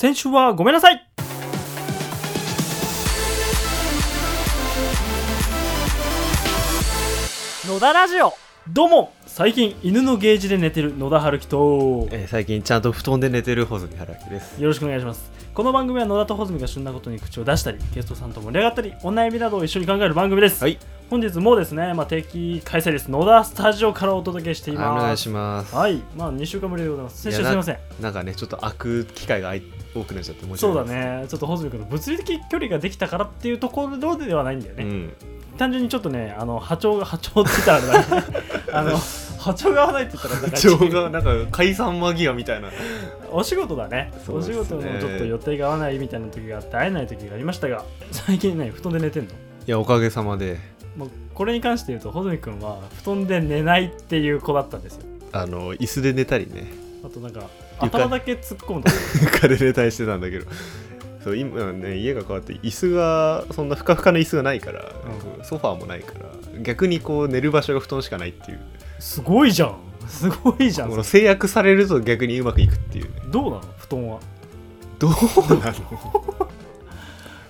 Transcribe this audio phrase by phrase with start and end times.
[0.00, 1.06] 先週はごめんなさい。
[7.68, 8.32] 野田ラジオ。
[8.66, 12.08] どうも最近犬のゲージで寝てる野田春樹と。
[12.10, 14.60] えー最近ちゃんと布団で寝てる穂積春樹です。
[14.60, 15.30] よろしくお願いします。
[15.54, 20.78] この番組は野田と穂積が旬なことに口を出したりゲストさんと盛り上がったりお悩みなどを一緒に考える番組です、はい、
[21.08, 23.08] 本日もですね、まあ、定期開催です。
[23.08, 25.00] 野田スタジオからお届けしています。
[25.00, 25.76] お願いします。
[25.76, 26.02] はい。
[26.16, 27.22] まあ2週間ぶりでございます。
[27.22, 27.78] 先週すみません。
[28.00, 29.54] なんかね、ちょっと開く機会が
[29.94, 31.28] 多くなっちゃって申しそう訳ないだね。
[31.28, 35.12] ちょっと穂積君の物理的距離ができたからっていうところではないんだよね、うん、
[35.58, 38.26] 単純にちょっとねあの波長が波長って言ったらあれだね。
[38.72, 38.98] あの
[39.40, 42.68] 波長が合わないって言ったらなんか 情がなんか解散間際みたいな。
[43.30, 44.12] お仕事だね。
[44.12, 44.12] ね。
[44.22, 49.30] 仕事のちょっと予定が合わないみたいな時があって会えない時がありましたが最近ね布団で寝てんの？
[49.30, 49.34] い
[49.66, 50.58] や、おかげさまで、
[50.96, 55.02] もうこれに関して言うと穂積君は布団で寝ないっていう子だったんですよ。
[55.32, 56.72] あの椅子で寝たりね、
[57.04, 57.44] あとなんか
[57.82, 57.98] 床。
[57.98, 58.90] 頭だけ突っ込むと
[59.22, 60.46] 床で寝たりしてたんだけど。
[61.22, 66.30] そう今ね家が変わって椅子がそんなふかふかの椅子がないから、うソファーもないから
[66.62, 68.60] 逆にこう寝る場所が布団しかないっていう
[69.00, 69.76] すごいじゃん。
[70.06, 70.90] すごいじゃん。
[70.90, 73.22] この制約されると逆にうまくいくっていうね。
[73.30, 73.62] どうなの？
[73.78, 74.20] 布団は。
[74.98, 75.16] どうな
[75.72, 76.48] の？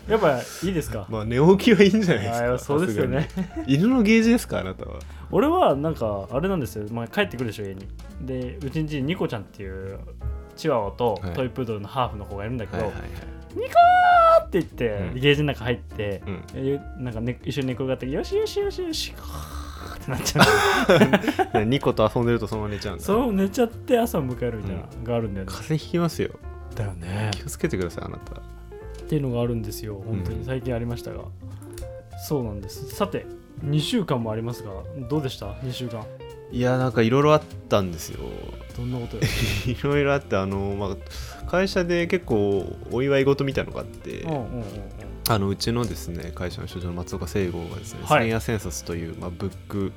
[0.08, 2.58] やっぱいいですか、まあ寝起きはいいんじゃないですか？
[2.58, 3.28] そうですよね。
[3.66, 4.98] 犬のゲージですかあなたは？
[5.30, 7.86] 俺はなんかあれなんですよ、まあ、帰ってくるでしょ家に。
[8.22, 10.00] でうちんちにニコちゃんっていう
[10.56, 11.32] チワワとはい。
[11.34, 13.10] トイプードルのハーフの子がいるんだけど、はいはいはい。
[13.54, 15.20] ニコーって言って、うん。
[15.20, 16.44] ゲージの中入って、うん。
[16.54, 19.14] えなんか、ね、一緒に寝転がってよしよしよしよし
[19.96, 20.42] ってなっちゃ
[21.54, 21.58] う。
[21.58, 23.04] ねニコと遊んでるとそのまま寝ちゃうんだ。
[23.04, 26.30] そう寝ちゃって朝迎えるみたいなのがあるんだよね、風邪ひきますよ。
[26.74, 27.30] だよね。
[27.34, 28.34] 気をつけてくださいあなた。
[28.34, 30.00] っていうのがあるんですよ。
[30.06, 30.38] 本当うん。
[30.40, 31.24] に最近ありましたが、
[32.28, 32.88] そうなんです。
[32.94, 33.26] さて
[33.64, 34.70] 2週間もありますが
[35.08, 36.04] どうでした？2週間。
[36.52, 38.20] いやなんかいろいろあったんですよ。
[38.76, 39.22] どんなことよ？
[39.66, 44.62] いろいろあってあの、まあ、会社で結構お祝い事みたいのがあって、うんうんうんうん
[45.28, 48.24] あのうちのですね会社の所長の松岡聖吾がですね、はい。
[48.24, 49.92] 千夜センサスという、まあ、ブック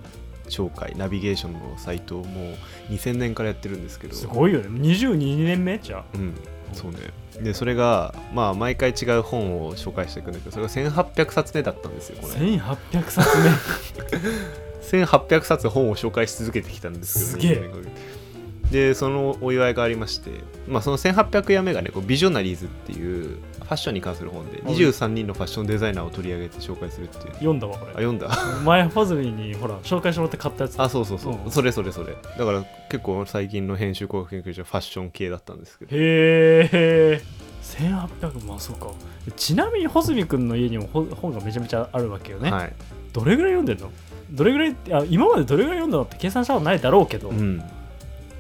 [0.50, 4.16] 紹介ナビゲーションのサイトをもう2000年からやってるんですけど。
[4.16, 4.68] すごいよね。
[4.68, 6.34] 22年目じゃあうん、
[6.74, 6.98] そうね。
[7.42, 12.34] で、それが、まあ、毎回違う本を紹介していくんだけど、それが1800冊目だったんですよ、これ。
[12.34, 15.04] 1800冊目。
[15.06, 17.58] 1800冊本を紹介し続けてきたんですけど、すげえ。
[17.58, 18.24] 20年かけて
[18.72, 20.32] で、そのお祝いがありまして、
[20.68, 27.34] まあ、その1800夜目がね、こうビジョナリーズっていうファッションに関する本で、はい23人のファッションデザイナーを取り上げて紹介するっていう。
[27.34, 28.30] 読んだわこあ、れ読んだ？
[28.64, 31.34] 前ファズミにほら紹介してもらって買ったやつあ、そうそうそう。
[31.44, 32.14] うんそれそれそれ。
[32.14, 35.96] だから結構最近の編集工学研究所はファッション系だったんですけど。
[35.96, 37.22] へえ
[37.64, 38.92] 1800まあそうか
[39.38, 42.74] ちなみに穂積君の家にもほ本がめちゃめちゃあるわけよね、はい。
[43.14, 43.92] どれぐらい読んでんの？
[44.32, 47.64] どれぐらいあ今までどれぐらい読んだのって計算したことないだろうけど、うん。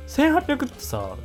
[0.08, 1.16] 1800ってさ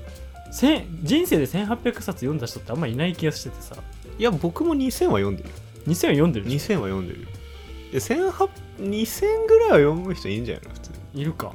[0.52, 3.76] 千人生で1800冊読んだ人ってあんまいない気がしててさ
[4.18, 5.54] いや、僕も2000は読んでるよ。
[5.86, 7.28] 2000は読んでるでし2000は読んでるよ。
[7.90, 8.48] いや1800
[8.80, 10.70] 2000ぐらいは読む人いいんじゃないの？
[10.74, 11.52] 普通いるか。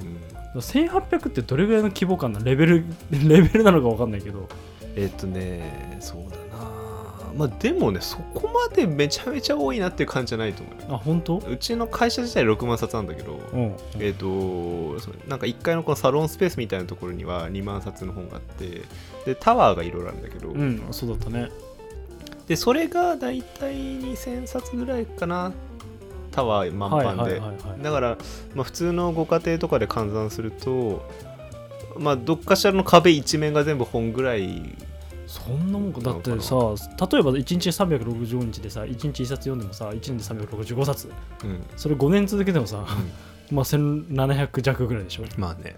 [0.53, 0.59] うん。
[0.59, 4.47] 1800ってどれぐらいの規模感のレベル レベルなのか分かんないけど。
[4.96, 6.74] えっとねそうだな。
[7.35, 10.95] まあでもねそこまでめちゃめちゃ多いなっていう感じじゃないと思うよ。
[10.95, 11.38] あ本当？
[11.38, 13.75] うちの会社自体6万冊なんだけど、うん。
[14.00, 18.81] えっ、とそうなんか1階のこのサロンスペースみたいなところには2万冊の本があって
[19.25, 21.50] でタワーがいろいろあるんだけど、うんそうだったね
[22.47, 25.51] でそれがだいたい2000冊ぐらいかな。
[26.31, 27.41] タワー満はい帆で
[27.83, 28.17] だから、
[28.55, 31.07] まあ、普通のご家庭とかで換算すると
[31.95, 34.75] まあどっかしらの壁一面が全部本ぐらい
[35.27, 36.01] そんなもんか。
[36.01, 41.11] だってさ例えば1日365日でさ1日1冊読んでもさ1年で365冊。
[41.43, 42.85] うん、それ5年続けてもさ、
[43.51, 45.23] まあ1700弱ぐらいでしょ。
[45.23, 45.75] っまあね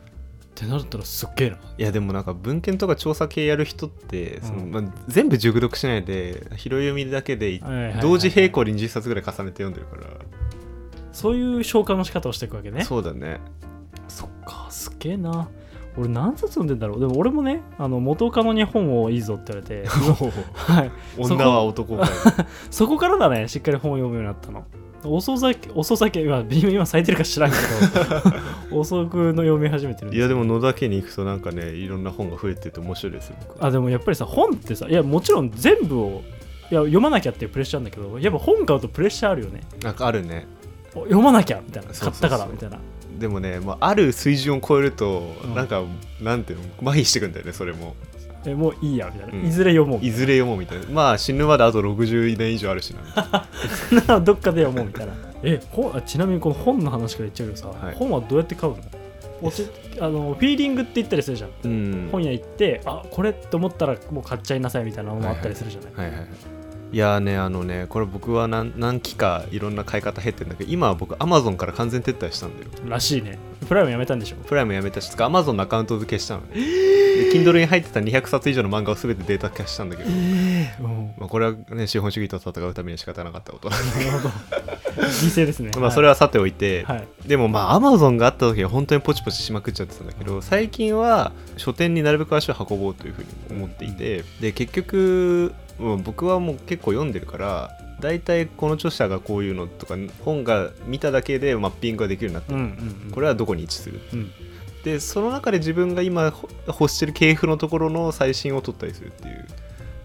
[0.55, 1.57] てなったらすっげえな。
[1.57, 7.61] いやでもなんか文献とか調査系やる人って、そのうんまあ、全部熟読しないで拾い読みだけで
[8.01, 10.03] 同時並行で20冊ぐらい重ねて読んでるから、
[11.11, 12.83] そういう消化の仕方をしていくわけね。
[12.83, 13.39] そうだね。
[14.07, 15.49] そっかすっげえな。
[15.97, 16.99] 俺何冊読んでんだろう。
[16.99, 19.87] でも俺もねあの元カノに本をいいぞって言われて
[20.53, 20.91] はい。
[21.17, 22.07] 女は男かい
[22.71, 24.65] そこからだねしっかり本を読むようになったの
[25.07, 27.57] 遅咲き遅咲き今今咲いてるか知らんけ
[28.69, 33.65] ど 遅くの読み始めてるいやでも野田家に行くとなんかねいろんな本が増えてて面白いですよ僕。
[33.65, 36.23] あでもやっぱりさ本ってさいやもちろん全部を
[36.71, 39.61] いや読まなきゃっていうプレッシャーなんだけどやっぱ本買うとプレッシャーあるよね。
[39.81, 40.47] なんかあるね。
[40.95, 41.93] お読まなきゃみたいな。
[41.93, 42.79] 買ったからみたいな。
[43.19, 45.55] でもね、まあ、ある水準を超えると、うん。
[45.55, 45.83] なんか
[46.21, 47.95] なんていうの麻痺してくんだよねそれも
[48.47, 49.45] えもういいやみたいな、うん。
[49.45, 49.99] いずれ読もう。
[49.99, 50.85] みいずれ読もうみたいな。
[50.89, 53.23] まあ死ぬまであと60年以上あるしな。
[53.23, 53.47] た
[53.91, 55.13] いなどっかで読もうみたいな。
[55.43, 57.95] え本あちなみにこの本の話から言っちゃうけどさ、はい。
[57.95, 58.83] 本はどうやって買うの？
[59.41, 59.69] 落ち
[59.99, 62.09] あのフィーリングって言ったりするじゃん、うん。
[62.11, 66.27] 本屋行ってあこれって思ったらもう買っちゃいなさいみたいなのもあったりするじゃない、はいはいはい
[66.91, 72.69] いやーねあのねこれ僕は何何期かいろんな買い方減ってんだけど今は僕アマゾンから完全撤退したんだよ。
[72.87, 73.37] らしいね。
[73.67, 74.35] プライムやめたんでしょ？
[74.45, 84.29] プライムやめたしアマゾンのアカウント付けしたのね、で Kindle に入ってた200冊以上の漫画を全てデータ化したんだけど、うんまあ、これはね資本主義と戦うためには仕方なかったことなんだなるほど。
[84.95, 85.71] 犠牲ですね。
[85.79, 87.07] まあそれはさておいて、はい。
[87.27, 93.27] でもまあアマゾンがあった時は本当にポチポチしまくっちゃってたんだけど最近は書店になるべく足を運ぼうというふうに
[93.57, 103.11] 思っていてで結局もう僕はもう結構読んでるから大体この著者がこういうのとか本が見ただけでマッピングができるようになってうんる、うんうん。
[103.11, 104.01] これはどこに位置する。
[104.13, 104.31] うん。
[104.83, 109.45] でその中で自分が今ほ欲してる系譜のところの最新を取ったりするっていう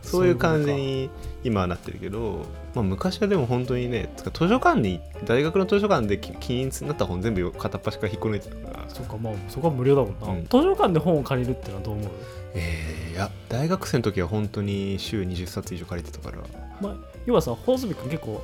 [0.02, 1.10] そういう感じに
[1.44, 8.84] 今はなってるけど、まあ、昔はでも本当にねつか図書館に大学の図書館で気気になった本全部片っ端から引っこ抜いてたから。
[8.88, 10.44] そっかまあそこは無料だもんな、うん。
[10.44, 12.08] 図書館で本を借りるってのはどう思う？
[12.54, 16.38] えーいや大学生の時は本当に週20冊以上借りてたから。
[16.80, 16.94] まあ
[17.26, 18.40] 要はさホースビック結構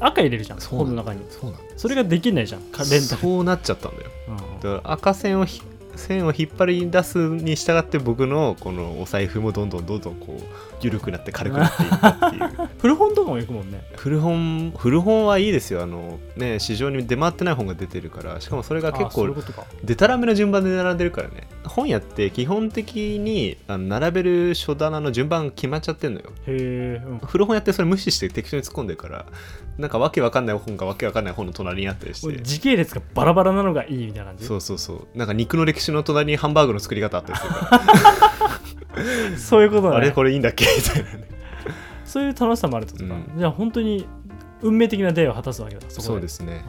[0.00, 1.20] 赤入れるじゃん本の中に。
[1.28, 4.10] そうなんだそれができないじゃんかレンそうなっちゃったんだよ。
[4.28, 4.36] うん。
[4.60, 5.62] だから赤線をひ
[5.96, 19.34] 線を引っ張り出すに従って僕のこのお財布もどんどんどんどんこう緩くなって軽くなっていったっていう古本とかも行くもんね古本古本はいいですよあのね市場に出回ってない本が出てるからしかもそれが結構
[19.82, 29.26] でたらめの順番で並んでるからね本屋って基本的にあの並べる書棚の順番が決まっちゃってんのよへえ、うん古本屋ってそれ無視して適当に突っ込んでるから
[29.78, 37.80] なんかわけわかんない本がわけわかんない本の隣にあったりして時系列がバラバラなのがいいみたいな感じそうそうそうなんか肉の歴史の隣にハンバーグの作り方あったりするから
[39.36, 39.96] そういうことだね。
[39.96, 40.64] あれこれいいんだっけ？
[40.76, 41.28] みたいなね。
[42.04, 43.38] そういう楽しさもあるとか、うん。
[43.38, 44.06] じゃあ本当に
[44.62, 46.64] 運命的な出会いを果たすわけだそそうですね。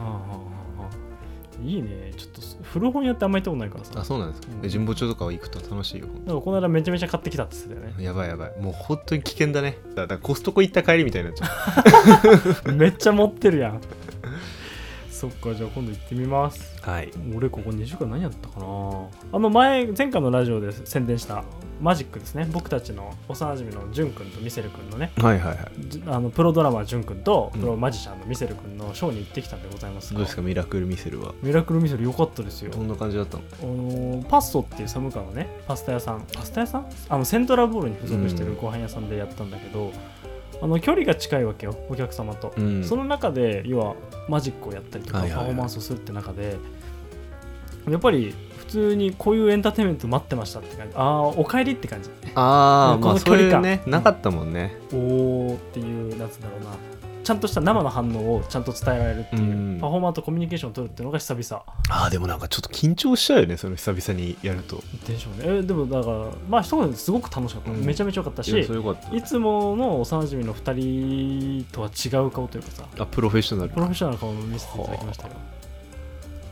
[1.64, 2.12] いいね。
[2.16, 4.00] ちょっと古本屋ってあんまり行ったことないからさ。
[4.00, 4.48] あそうなんですか。
[4.52, 4.60] うん。
[4.62, 8.04] で神保町とかは行くと楽しいよなんかこの間めちゃめちゃ買ってきたって言ってたよね。
[8.04, 8.52] やばいやばい。
[8.60, 9.78] もう本当に危険だね。
[9.94, 13.80] だだからコストコ行った帰りみたいになっちゃ めっちゃ持ってるやん
[15.18, 16.80] そっかじゃあ今度行ってみます。
[16.86, 17.10] うはい。
[17.34, 18.66] 俺ここ2週間何やったかな。
[19.32, 21.42] あの前前回のラジオで宣伝した
[21.80, 22.48] マジックですね。
[22.52, 25.10] 僕たちの幼馴染のジュン君とミセル君のね。
[25.16, 25.70] はいはいはい。
[25.88, 27.60] じあのプロドラマージュン君とうん。
[27.60, 30.42] プロマジシャンのミセル君のショーに行ってきたんでございますがどうですか？
[30.42, 31.34] ミラクルミセルは？
[31.42, 32.70] ミラクルミセル良かったですよ。
[32.70, 33.42] どんな感じだったの？
[33.62, 36.24] あのパッソっていう寒川のねパスタ屋さん。
[36.32, 36.86] パスタ屋さん？
[37.08, 39.92] あのセントラルボールに付属してるご飯屋さんでやったんだけど、
[40.60, 42.84] あの距離が近いわけよお客様と、うん。
[42.84, 43.94] その中で要は
[44.28, 46.56] マジックをやったりとかパフォーマンスをするって中で、
[47.88, 50.94] やっぱり普通にこういうエンターテインメント待ってましたって感じ。
[50.96, 52.10] ああお帰りって感じ。
[52.34, 53.62] ああ この距離感。
[53.62, 54.76] ねなかったもんね。
[54.92, 56.97] おーっていうなんつうんだろうな
[57.28, 59.78] ちゃんとした生の反応をちゃんと伝えられるっていう、うん。
[59.78, 61.62] パフォーマーとコミュニケーションを取るっていうのが久々。
[61.90, 64.82] ああでもなんかちょっと緊張しちゃうよねその久々にやると。
[65.06, 65.58] でしょうね。
[65.58, 67.84] えでもだからまあ一言ですごく楽しかった、うん。
[67.84, 73.68] めちゃめちゃ良かったしいつもの幼馴染の2人とは違う顔というかさあプロフェッショナル。
[73.68, 75.34] プロフェッショナルな顔を見せていただきましたよ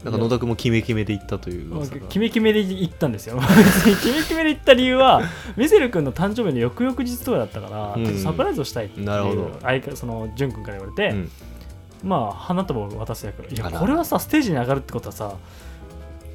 [0.04, 3.40] なんか野田君もキメキメで行ったというキメキメで行ったんですよ。
[4.02, 5.22] キメキメで行った理由は
[5.56, 8.18] ミセル君の誕生日の翌々日とかだったから、うん。
[8.18, 9.58] サプライズをしたいっていうなるほど。
[9.62, 11.30] 相方その潤君から言われて、うん。
[12.04, 13.42] まあ花束を渡す役。
[13.52, 15.34] いやこれはさステージに上がるってことはさ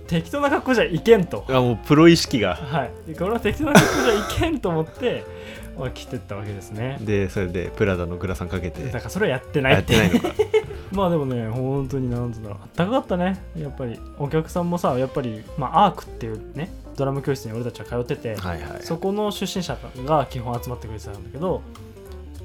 [0.08, 1.46] 適当な格好じゃいけんと。
[1.48, 2.56] あもうプロ意識が。
[2.56, 3.16] はい。
[3.16, 5.24] これは適当な格好じゃいけんと思って、
[5.82, 7.00] まあ、着てったわけですね。
[7.02, 8.84] でそれでプラダのグラサンかけて。
[8.86, 10.30] だからそれはやってないやってないのか。
[10.94, 12.60] まあでもね本当になんつうんだろう。
[12.62, 13.44] あったかかったね。
[13.58, 14.00] やっぱり。
[14.20, 18.84] お客さんもさやっぱり、まあ、アークっていうねドラム教室に俺たちは通ってて、はいはい。
[18.84, 21.64] そこの出身者が基本集まってくれてたんだけど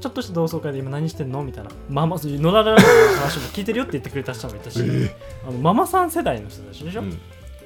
[0.01, 1.71] ちょっとした同窓会で今何してんのみたいな。
[1.91, 4.81] ママ野田ラの話も聞いてるよって言ってくれた人もいたし、
[5.47, 7.19] あのママさん世代の人たちでしょ、うん。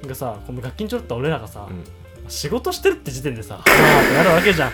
[0.05, 1.83] がさこの楽器にちょろった俺らがさ、うん。
[2.27, 4.71] 仕事してるって時点でさはあってなるわけじゃん、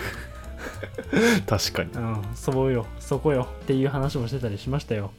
[1.46, 1.92] 確かに。
[1.92, 5.10] うん、そうよそこよっていう話もしてたりしましたよ、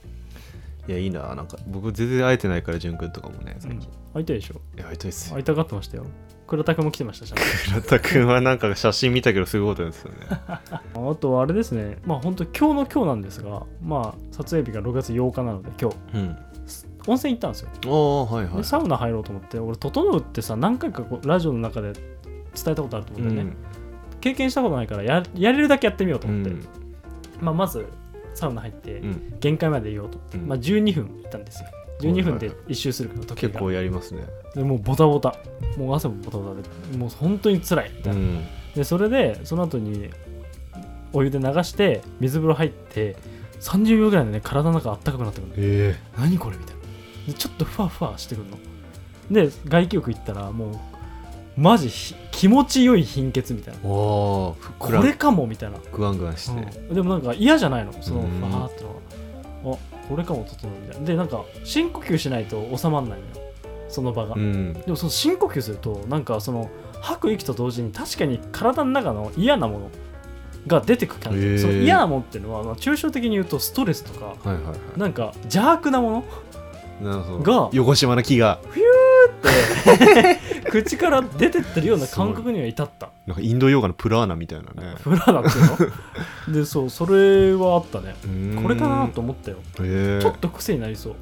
[0.88, 3.62] いやいいななんか僕全然会えてないから潤君とかもねうん。
[3.62, 4.62] 最近、、会いたいでしょ？
[4.75, 5.38] いや会いたいっすよ。
[5.38, 6.06] 会いたがってましたよ。
[6.48, 7.34] 倉田君も来てましたし
[7.70, 10.18] 倉田君はなんか写真見たけどすごいことですよね。
[10.50, 12.00] あとはあれですね。
[12.06, 15.98] まあ本当今日の今日なんですがまあ撮影日が6月8日なので今日。
[16.15, 16.38] うん。
[17.08, 17.70] 温泉行ったんですよ。
[17.86, 18.58] ああはいはい。
[18.58, 22.03] でサウナ入ろうと思って俺「整う」ってさ何回かこうラジオの中で伝
[22.70, 23.53] えたことあると思うんだよね、
[24.21, 26.67] 経験したことないからややれるだけやってみようと思って、うん。
[27.41, 27.88] まあ、まず
[28.35, 29.39] サウナ入ってうん。
[29.39, 30.17] 限界までいようと。
[30.17, 30.47] 思って、うん。
[30.47, 31.69] まあ、12分行ったんですよ。
[32.01, 34.23] 12分で一周するから時結構やりますね。
[34.55, 35.35] でもうボタボタ。
[35.77, 36.61] もう汗もボタボタ
[36.91, 36.97] で。
[36.97, 37.91] もう本当に辛い。
[37.95, 38.45] みたいな、うん。
[38.75, 40.09] でそれでその後に
[41.11, 43.17] お湯で流して水風呂入って
[43.59, 45.53] 30秒ぐらいでね体の中あったかくなってくるの。
[45.57, 45.95] え。
[46.17, 46.57] 何これ？
[46.57, 46.81] みたいな。
[47.27, 48.57] でちょっとふわふわしてくるの。
[49.29, 50.79] で外気浴行ったらもう
[51.58, 53.79] マジひ気持ちよい貧血みたいな。
[53.82, 54.56] こ
[55.03, 56.96] れかもみたいな、グワングワンして、うん。
[56.96, 57.94] でもなんか嫌じゃないの？
[58.01, 58.41] そのうん。
[58.41, 58.89] バーっての
[59.72, 59.77] があ
[60.08, 61.06] これかも整うみたいな。
[61.06, 63.32] でなんか深呼吸しないと収まんないのよ。
[63.89, 64.74] その場が、うん。
[64.74, 66.70] でもその深呼吸するとなんかその
[67.01, 69.89] 吐く息と同時に確かに体の中の嫌なもの
[70.68, 76.25] が出てく感じ、その嫌なものっていうのは、まあ、抽象的に言うとストレスとかはいはいはなんか邪悪なもの
[77.01, 78.60] いなるほがど横島な木が
[80.69, 83.10] 口から出てってるような感覚には至った。
[83.25, 84.96] なんかインドヨガのプラーナみたいなね。
[85.00, 85.91] フラだっていう
[86.48, 86.53] の？
[86.53, 88.15] でそうそれはあったね。
[88.62, 89.58] これかなと思ったよ。
[89.75, 91.15] ちょっと癖になりそう。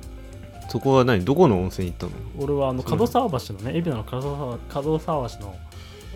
[0.69, 1.23] そこは何？
[1.23, 2.11] どこの温泉行ったの？
[2.39, 4.21] 俺はあの門沢橋のね海老名の門
[4.69, 5.55] 沢門沢橋の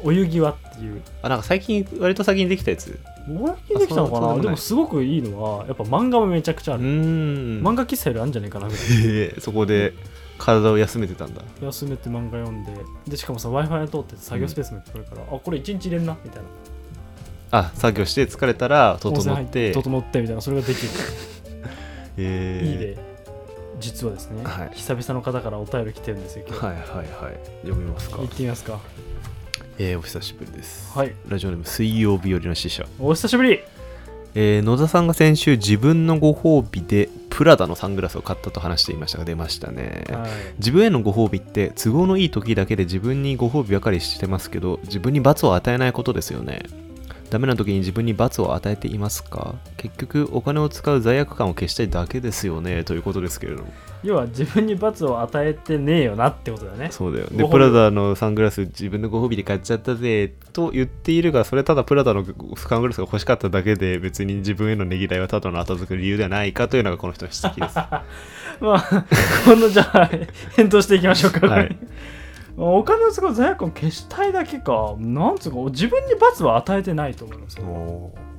[0.03, 1.01] お湯際っていう。
[1.22, 3.00] あなんか最近割と先にできたやつ？
[3.29, 4.20] 俺にできたのかな？
[4.20, 4.41] でもない。
[4.41, 7.62] でもすごくいいのはやっぱ漫画もめちゃくちゃある、ん。
[7.63, 9.36] 漫画喫茶よりあるんじゃないかなぐらい。
[9.39, 9.93] そこで
[10.41, 11.43] 体を休めてたんだ。
[11.62, 12.71] 休めて漫画読んで
[13.07, 16.50] でしかもさ w i f i 通ってて作業スペースもいっぱいあるから、あこれ1日入れんなみたいな。
[17.51, 19.71] あ作業して疲れたら整って。
[19.71, 20.89] 整ってみたいなそれができる。
[22.17, 22.65] へえ。
[22.65, 23.12] いいで
[23.79, 24.71] 実はですね、はい。
[24.74, 27.07] 久々の方からお便り来てるんですよ今日、はいはいはい。
[27.63, 28.17] 読みますか。
[28.17, 28.79] 行ってみますか。
[29.77, 30.91] えー、お久しぶりです。
[30.95, 31.13] はい。
[31.27, 32.86] ラジオネーム水曜日よりの使者。
[33.00, 33.60] お久しぶり。
[34.33, 40.29] えー野田さんが先週自分のご褒美でプラダのサングラスを買ったと話していましたが出ましたね、はい。
[40.59, 46.61] 自分へのご褒美って都合のいい時だけで自分にご褒美ばかりしてますけど自分に罰を与えないことですよね
[47.31, 49.55] ダメな時に自分に罰を与えていますか？
[49.77, 52.83] 結局お金を使う罪悪感を消したいだけですよね？
[52.83, 53.69] ということですけれども。
[54.03, 56.89] 要は自分に罰を与えてねえよなってことだよね。
[56.91, 57.27] そうだよ。
[57.31, 60.33] でプラダのサングラス自分のご褒美で買っちゃったぜ。
[60.53, 62.25] と言っているがそれただプラダの
[62.57, 67.75] サングラスが欲しかっただけで別に自分へのねぎらいはただの後付けの理由ではないかというのがこの人の指摘です。
[68.59, 69.05] まあ
[69.45, 70.09] このじゃあ
[70.57, 71.77] 返答していきましょうか、はい
[72.58, 74.96] お金を使う罪悪感を消したいだけか。
[74.98, 77.58] なんつうか自分に罰は与えてないと思います。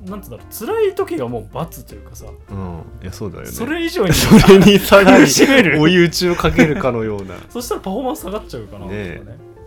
[0.05, 2.83] なんつうんだろう辛い時がもう罰というかさ、ーうん。
[3.01, 3.49] いやそうだよね。
[3.49, 7.35] それ以上に それにさらに苦しめる追い打ちをかけるかのような。
[7.49, 9.21] そしたらパフォーマンス下がっちゃうかな、ね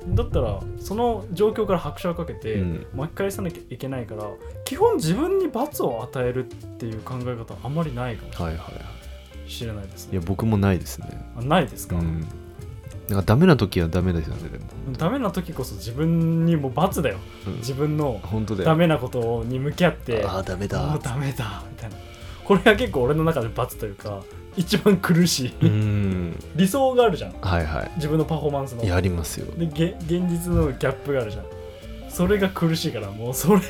[0.09, 2.87] だったらその状況から拍車をかけて、うん。
[2.95, 4.23] 巻き返さなきゃいけないから
[4.65, 6.49] 基本自分に罰を与えるっ
[6.79, 8.81] ていう考え方はあんまりないかもはいはいは
[9.47, 9.51] い。
[9.51, 11.09] しれないですいねや僕もないですね。
[11.37, 12.25] あないですか、うん
[13.09, 14.65] なんかダメな時はダメですよねでも、
[14.97, 17.19] ダメな時こそ自分にもう罰だよ。
[17.47, 17.57] うん。
[17.59, 18.67] 自分の本当だよ。
[18.67, 20.85] ダメなことに向き合ってああダメだ。
[20.87, 21.97] もうダメだみたいな。
[22.45, 24.23] これが結構俺の中で罰というか
[24.57, 26.45] 一番苦しい、うん。
[26.55, 27.35] 理想があるじゃん。
[27.41, 28.83] はいは自分のパフォーマンスの。
[28.83, 29.47] いやりますよ。
[29.57, 31.45] でげ現実のギャップがあるじゃん。
[32.09, 33.63] それが苦しいからもうそれに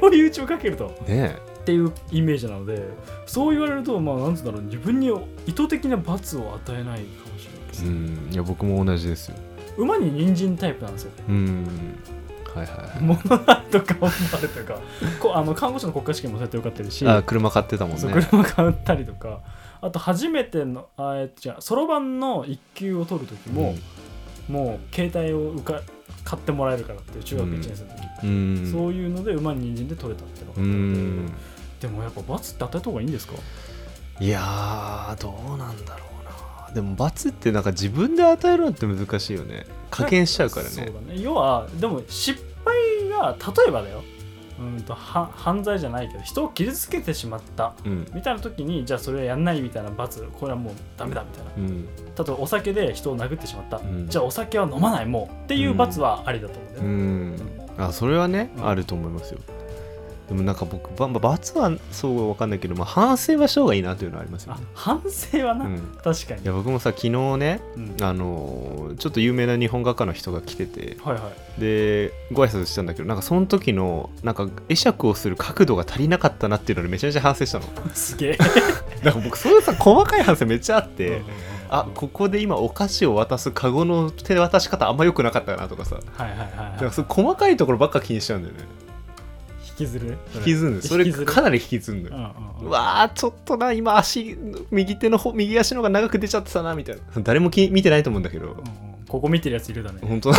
[0.00, 0.94] 追い打ちをかけると。
[1.06, 2.82] ねっていうイメージなので
[3.24, 4.62] そう言われるとまあなんつうんだろう。
[4.62, 5.08] 自分に
[5.46, 7.04] 意図的な罰を与えない
[7.72, 8.32] ですうね、ん。
[8.32, 9.36] いや僕も同じですよ。
[9.76, 11.66] 馬に人参タイプなんですようん。
[12.54, 13.00] はいはいはい。
[13.00, 14.78] 物なんとか頑張るとか
[15.18, 18.02] こあの看護師の国家試験もそうやって受かってるしあ車買ってたもんね。
[18.12, 19.40] 車買ったりとか
[19.80, 23.74] あと初めてのあえじゃそろばんの1級を取る時も、
[24.48, 25.80] もう携帯を受か
[26.24, 28.30] 買ってもらえるからっていう中学1年生の時、う
[28.68, 28.70] ん。
[28.70, 31.32] そういうので馬に人参で取れたっていうのがうあったのでん。
[31.80, 33.34] でもやっぱ罰って与えた方がいいんですか？
[34.20, 36.11] いやーどうなんだろう。
[36.11, 36.11] な
[36.74, 39.66] でも罰ってなんか自分で与えるのって難しいよね。
[39.90, 41.20] 加減しちゃうからそうねだね。
[41.20, 44.02] 要はでも失敗が例えばだよ。
[44.58, 48.06] うんとは犯罪じゃないけど人を傷つけてしまったうん。
[48.14, 51.50] みたいな時にじゃあそれはやんないみたいな罰これはもうダメだみたいな。
[51.56, 51.86] うん。
[51.86, 54.06] 例えばお酒で人を殴ってしまった、ん。
[54.08, 57.44] じゃあお酒は飲まないもうっていう罰はありだと思うんだ
[57.78, 57.84] うん。
[57.88, 58.68] あそれはね、うん。
[58.68, 59.40] あると思いますよ
[60.32, 66.42] でもなんか僕ばまあ罰はそうわかんないけど、まあ、反省はした方がいいなというのはありますよあね、反省はな、うん、確かに。
[66.42, 67.96] いや僕もさ昨日ねうん。
[68.00, 71.60] あのーちょっと有名な日本画家の人が来ててはいはい。
[71.60, 77.66] でご挨拶したんだけどなんかその時のなんか会釈をする角度が足りなかったなっていうのでめちゃめちゃ反省したの。
[77.92, 78.38] すげえ。
[79.04, 81.22] なんか僕そういうさ細かい反省めっちゃあって、
[81.68, 85.96] あここで今お菓子を渡すカゴの手渡し方あんま良くなかったなとかさ。
[85.96, 88.64] はいはいはい細かいところばっか気にしちゃうんだよね
[89.72, 90.10] 引きずる？
[90.10, 90.76] ね引きずる。
[90.76, 92.16] のそれかなり引きずるのよ。
[92.16, 94.38] うんうんううんわーちょっとな今足
[94.70, 97.02] 右手の方右足の方が長く出ちゃってたなみたいな。
[97.22, 98.46] 誰もき見てないと思うんだけど。
[98.46, 98.64] うんうん。
[99.08, 100.32] ここ見てるやついるだね、本当。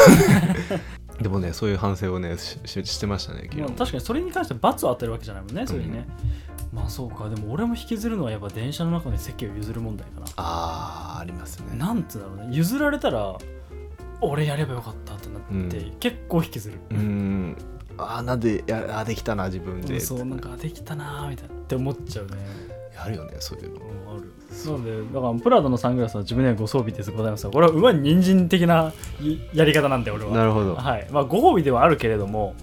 [1.22, 3.48] でもねそういう反省をねしししてましたね
[3.78, 6.08] 確かにそれに関して罰を与えるわけじゃないもんねそれにね、
[6.74, 7.30] まあそうか。
[7.30, 10.26] でも俺も引きずるのはやっぱ電車の中で席を譲る問題かな。
[10.38, 11.78] あーありますね。
[11.78, 12.56] なんつうんだろうね。
[12.56, 13.38] 譲られたら
[14.22, 15.96] 俺やればよかったってなって、うん。
[16.00, 17.58] 結構引きずる、うーん
[17.98, 20.00] あーなんでやあーできたな自分で。
[20.00, 22.34] そうなんかできたなーみたいなって思っちゃうね。
[22.96, 23.80] あるよねそういうの。
[24.14, 24.32] ある。
[24.66, 30.32] なのでだからプラドのサングラスは自分ではご装備ですございますがこれは馬に人参的ないやり方なんで俺は。
[30.32, 30.76] なるほど。
[30.76, 31.08] はい。
[31.12, 32.56] まあご褒美ではあるけれども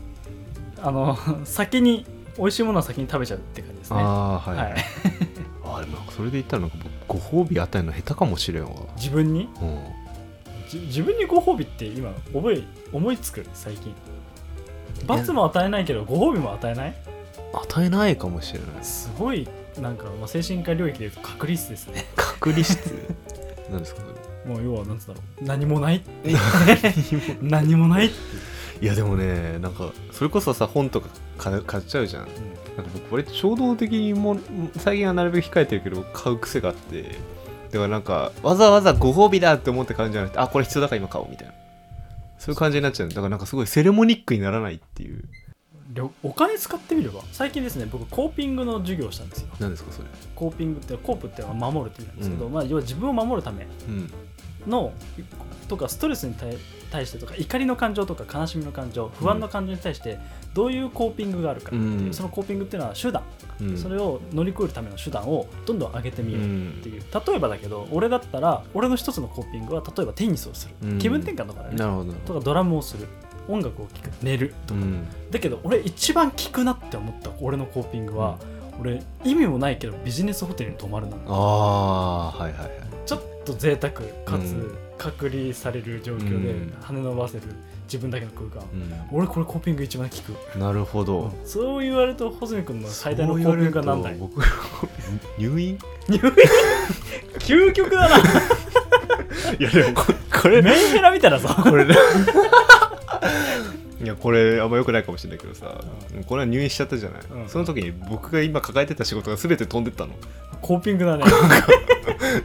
[0.83, 2.07] あの 先に
[2.39, 3.99] 美味しいものは先に食べちゃうって感じですね。
[4.01, 4.03] あ
[4.47, 4.75] あはい、はい、
[5.65, 8.71] あでもそれで言ったらなんか僕ご褒美与えるの下手かもしれんわ。
[8.97, 9.49] 自分に？
[9.61, 9.81] うん。
[10.69, 13.45] じ自分にご褒美って今覚え思いつく？
[13.53, 13.93] 最近
[15.07, 16.95] 罰も与えないけどご褒美も与えない？
[17.53, 18.69] 与えないかもしれない。
[18.85, 19.49] すごい
[19.81, 22.07] なんか、まあ、精神科領域でいうと隔離室ですね。
[22.17, 22.79] 隔離室？
[23.71, 24.03] なんですか
[24.47, 26.03] もう要はなんつうんだろう何もない
[27.43, 27.89] 何も。
[27.89, 28.11] ない
[28.83, 32.23] いやでもねなんかそれこそさ本とか買買っちゃうじゃん。
[32.77, 34.39] なんか僕割と衝動的にも
[34.79, 37.03] 最近はなるべく控えてるけど買う癖があって。
[37.71, 41.55] だからなんかわざわざご褒美だって思って買うんじゃなくてあこれ必要だから今買おうみたいな
[42.41, 43.11] そういう感じになっちゃう。
[43.11, 45.23] だからなんかすごいセレモニックにならないっていう。
[46.23, 47.21] お金使ってみれば。
[47.33, 49.49] 最近ですね僕コーピングの授業をしたんですよ。
[49.59, 50.09] 何ですかそれ？
[50.35, 52.53] コーピングってコープっていうのは守るって意味なんですけど、うん。
[52.53, 54.11] まあ、要は自分を守るためうん。
[54.67, 54.93] の
[55.69, 56.57] とかストレスに対
[56.91, 60.19] 対してとか怒りの感情とか悲しみの感情不安の感情に対して
[60.55, 62.15] どういうコーピングがあるかっていう、うん。
[62.15, 63.23] そのコーピングっていうのは手段、
[63.61, 63.79] うん。
[63.79, 70.99] それを乗り越えるための手段をどんどん上げてみよううんっていう、例えばだけど俺だったら俺の一つのコーピングは例えばテニスをする、うん。
[70.99, 71.77] 気分転換とかだね。
[71.77, 72.13] なるほど。
[72.13, 73.07] とかドラムをする。
[73.49, 74.11] 音楽を聴く。
[74.23, 75.07] 寝るとか、うん。
[75.31, 78.39] だけど俺一番効くなって思った俺のコーピングは、
[78.81, 81.23] 俺意味もないけどビジネスホテルに泊まるなの。
[81.29, 82.71] ああーはいはいはい。
[83.07, 84.03] ちょっと贅沢か
[84.37, 84.43] うん。
[84.43, 86.75] つ隔離される状況でうん。
[86.83, 87.43] 羽伸ばせる
[87.87, 88.67] 自分だけの空間、う
[89.11, 94.17] 俺これコーピング一番効く、んなるほど、そう言われると穂積君の最大のコーピングが何だい？
[94.17, 94.41] 僕
[95.39, 95.79] 入院？
[96.09, 96.21] 入院？
[97.39, 98.19] 究極だな。
[99.59, 100.05] いやでもこ
[100.43, 101.63] これメンヘラみたいなさ。
[101.63, 101.97] これね
[104.03, 105.79] いやこれあんま良くないかもしれないけどさ、
[106.27, 107.49] これは入院しちゃったじゃない、うん。
[107.49, 110.15] その時に僕が今抱えてた仕事が全て飛んでったの
[110.63, 111.25] コーピングだね。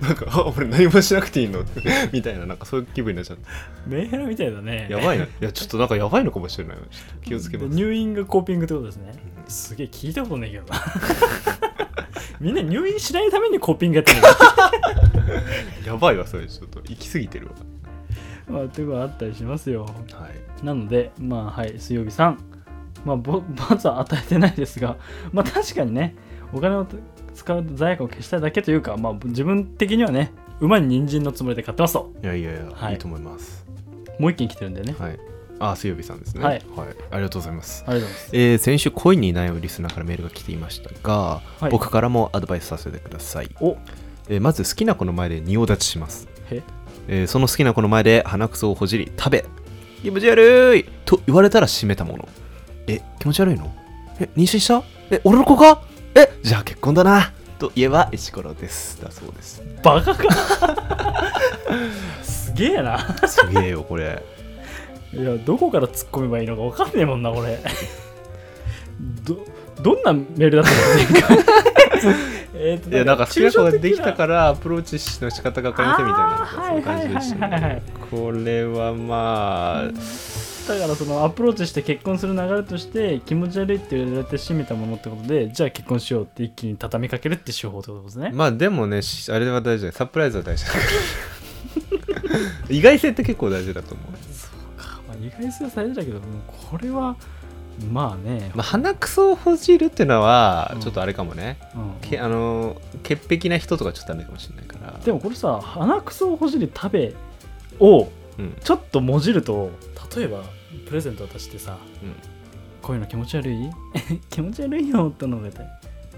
[0.01, 1.63] なんかあ俺何もしなくていいの？
[2.12, 3.50] みたいななんかそういう気分になっちゃった。
[3.88, 4.88] メンヘラみたいだね。
[4.89, 6.77] やばいないやちょっとなんかやばいのかもしれない。
[7.24, 7.69] 気をつけます。
[7.69, 9.13] で入院がコーピングってことですね。
[9.45, 9.51] うん。
[9.51, 10.81] すげえ聞いたことないけどな。
[12.39, 14.22] みんな入院しないためにコーピングやってる
[15.86, 16.47] やばいわそれ。
[16.47, 17.54] ちょっと行き過ぎてるわ。
[18.47, 19.84] まあっていうことがあったりしますよ。
[19.84, 20.30] は
[20.62, 20.65] い。
[20.65, 22.39] なのでまあはい水曜日さん。
[23.06, 24.97] まあぼ罰は与えてないですが。
[25.32, 26.15] まあ確かにね
[26.54, 26.86] お金を
[27.36, 32.13] 使う罪悪を消したいだけというかまあ自分的にはね馬に人参のつもりで買ってますと。
[32.24, 32.93] いやいやいや、はい。
[32.93, 33.65] い、いと思います。
[34.17, 35.19] もう一件来てるんでね、はい。
[35.60, 36.43] あ水曜日さんですね。
[36.43, 36.62] はい、
[37.12, 37.84] ありがとうございます。
[37.88, 38.30] ありがとうございます。
[38.34, 41.71] えー先週恋に悩むリスナーからメールが来ていましたが、はい。
[41.71, 43.78] 僕からもアドバイスさせてください、お。
[44.30, 46.63] えーまず好きな子の前で仁王立ちします、へ。
[47.08, 49.45] えーその好きな子の前で鼻くそをほじり食べ。
[50.02, 50.86] 気持ち悪い。
[51.06, 52.30] と言われたら閉めたもの。
[52.88, 53.74] え気持ち悪いの？
[54.19, 54.84] え妊娠した？
[55.10, 55.84] え俺の子か？
[56.15, 57.32] えじゃあ結婚だな。
[57.60, 59.01] と言えば石ころです。
[59.01, 59.62] だそうです。
[59.84, 60.23] バカか。
[62.23, 62.99] すげえな。
[63.28, 64.23] すげえよこれ。
[65.13, 67.60] いやどこから突っ込めばいいのか分かんねえもんなこれ。
[69.23, 69.38] ど
[69.82, 71.41] どんなメールだったの？
[72.56, 77.82] え いやなんか好きな子ができたらからアプローチの仕方が分かりませんみたいなそういう感じでしたね。
[78.10, 79.91] これはまあ
[80.67, 89.93] だからそのアプローチして結婚する流れとして気持ち悪いって言われて締めたものってことでじゃあ結婚しようって一気に畳みかけるって手法ってことですね、まあでもねしあれは大事だよ。
[89.93, 90.71] サプライズは大事だ
[92.69, 94.12] 意外性って結構大事だと思う、
[95.08, 96.21] まあ、意外性は大事だけどもう
[96.69, 97.15] これは
[97.91, 100.82] まあね、まあ、鼻くそをほじるっていうのはうん。
[100.82, 102.10] ちょっとあれかもね、うん。
[102.10, 104.99] けあの潔癖な人とかちょっとダメかもしれないから。
[105.04, 107.13] でもこれさ鼻くそをほじり食べ
[107.80, 108.56] をうん。
[108.63, 109.71] ちょっともじると
[110.15, 110.43] 例えば
[110.88, 112.13] プレゼント渡してさうん。
[112.82, 113.58] こういうの気持ち悪い？
[114.30, 115.50] 気持ち悪いよってのが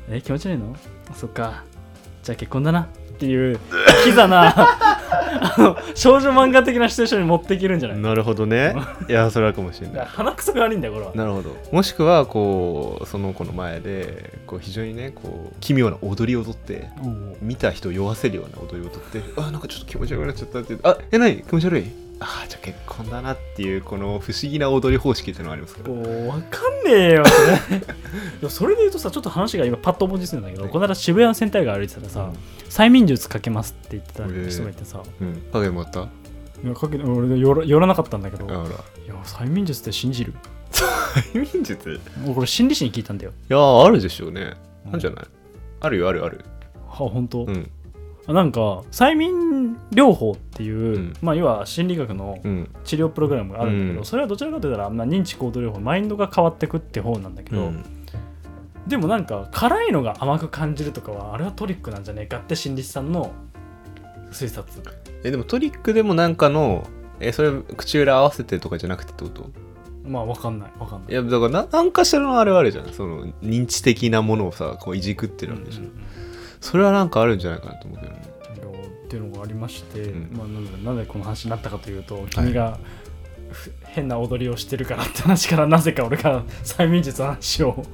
[0.10, 0.76] え気持ち悪いの？
[1.16, 1.64] そっか。
[2.24, 2.82] じゃあ結婚だな。
[2.82, 3.60] っていう
[4.06, 7.98] キザな あの少女漫画的なシチュエーションに持っていけるんじゃない？
[8.00, 8.76] なるほどね。
[9.10, 10.06] いやそれはかもしれない。
[10.06, 11.14] 鼻くそが悪いんだよこれは。
[11.16, 11.56] なるほど。
[11.72, 16.90] もしくはこうその子の前でこう非常にねこう奇妙な踊りを踊って
[17.42, 21.42] 見た人を酔わせるような踊りを踊ってあなんかちょっと気持ち悪くなっちゃったってあえ何？
[21.42, 21.86] 気持ち悪い？
[22.20, 25.84] あじゃあ結婚だなっていうこの不思議な踊り方式っていうのがありますか？
[25.84, 27.80] らもう分かんねえよそれ。
[27.80, 27.86] で
[28.42, 30.72] もそれで言うとさちょっと話が今パッと思いついたんだけど、はい。
[30.72, 32.32] この間渋谷のセンター街歩いてたらさ、
[32.70, 35.42] 催眠術かけますって言ってた人がいてさ、うん。
[35.54, 36.02] 影もあった？
[36.04, 36.10] あ
[36.64, 38.46] いやかけ俺寄ら寄らなかったんだけど。
[38.46, 38.56] いら。
[38.56, 38.64] や
[39.24, 40.34] 催眠術って信じる？
[40.72, 42.00] 催眠術？
[42.26, 43.32] 俺これ心理師に聞いたんだよ。
[43.50, 44.54] いやあるでしょうね。
[44.86, 44.90] うん。
[44.90, 45.26] あるんじゃない？
[45.82, 46.44] あるよあるある。
[46.90, 47.70] は本当、うん
[48.28, 48.60] なんか
[48.92, 51.14] 催眠療法っていう、うん。
[51.22, 52.70] まあ要は心理学のうん。
[52.84, 54.06] 治療プログラムがあるんだけど、うん。
[54.06, 57.84] それはどちらかというと、まあ、認知行動療法マインドが変わってくって方なんだけど、うん。
[58.86, 63.32] でもなんか辛いのが甘く感じるとかはあれはトリックなんじゃねえかって心理師さんの
[64.32, 64.82] 推察。
[65.24, 66.88] えでもトリックでもなんかの
[67.20, 69.50] えそれ口裏合わせてとかじゃなくてってこと？
[70.06, 71.12] まあわかんないわかんない。
[71.12, 72.94] いやだからな何かしらのあれはあるじゃん。
[72.94, 76.02] その認知的なものをさこういじくってるわけでしょ、うんうんうん
[76.68, 78.22] それはなんかあるんじゃないかなと思うけどね。
[79.06, 80.38] っていうのがありまして、うん。
[80.38, 82.78] まあ、なんでなんでこの話になったかというと君が、
[83.50, 87.86] ふ変な踊りをしてるからって話からなぜか俺が 催眠術の話を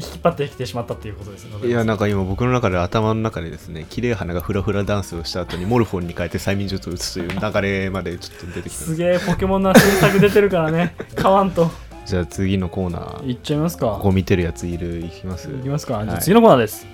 [0.00, 1.68] 引っ張ってきてしまったっていうことですね。
[1.68, 8.96] いやなんか今僕の中で頭の中でですね綺麗花がフラフラダンスをした後にモルフォンに変えて催眠術を打つという流れまでちょっと出てきたす。
[8.96, 10.96] げえポケモンの新作出てるからね。
[11.14, 11.70] 買わんと。
[12.04, 13.30] じゃあ次のコーナー。
[13.30, 13.86] いっちゃいますか。
[13.86, 14.98] ここ見てるやついる？
[14.98, 15.48] いきます？
[15.48, 16.16] いきますか、じゃはい。
[16.16, 16.86] あ次のコーナーです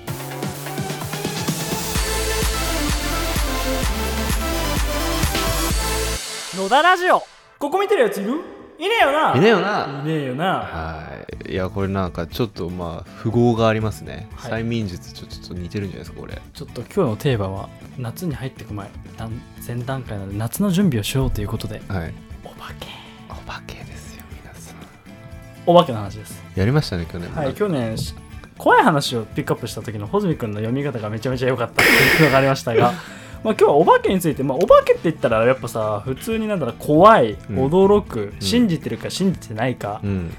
[6.71, 7.21] 野田ラジオ。
[7.59, 8.31] ここ見てるやついる
[8.79, 9.35] いねえよな。
[9.35, 10.03] いねえよな。
[10.05, 10.45] いねえよな。
[10.61, 11.05] は
[11.49, 11.53] い。
[11.53, 14.63] いやこれなんかちょっとまあ符号がありますね、はい。
[14.63, 16.41] 催眠術ちょちょっと似てるんじゃないですかこれ。
[16.55, 18.89] ちょっと今日のテーマは夏に入っていく前。
[19.17, 21.83] 段前段階なので夏の準備をしようということで。
[21.89, 22.15] はい。
[22.45, 22.87] お化け。
[23.29, 24.77] お化けですよ皆さん。
[25.67, 26.41] お化けの話です。
[26.55, 27.37] やりましたね去年も。
[27.37, 28.15] はい去年し
[28.57, 32.93] 怖い話をピックアップした時の穂積君の読み方がめちゃめちゃ良かったっていうのがありましたが
[33.43, 37.57] まあ今日はお化けについて、まあ、お化けって言ったらやっぱさ普通になんだろう怖いうん。
[37.67, 40.35] 驚く、信じてるか信じてないかう、ん。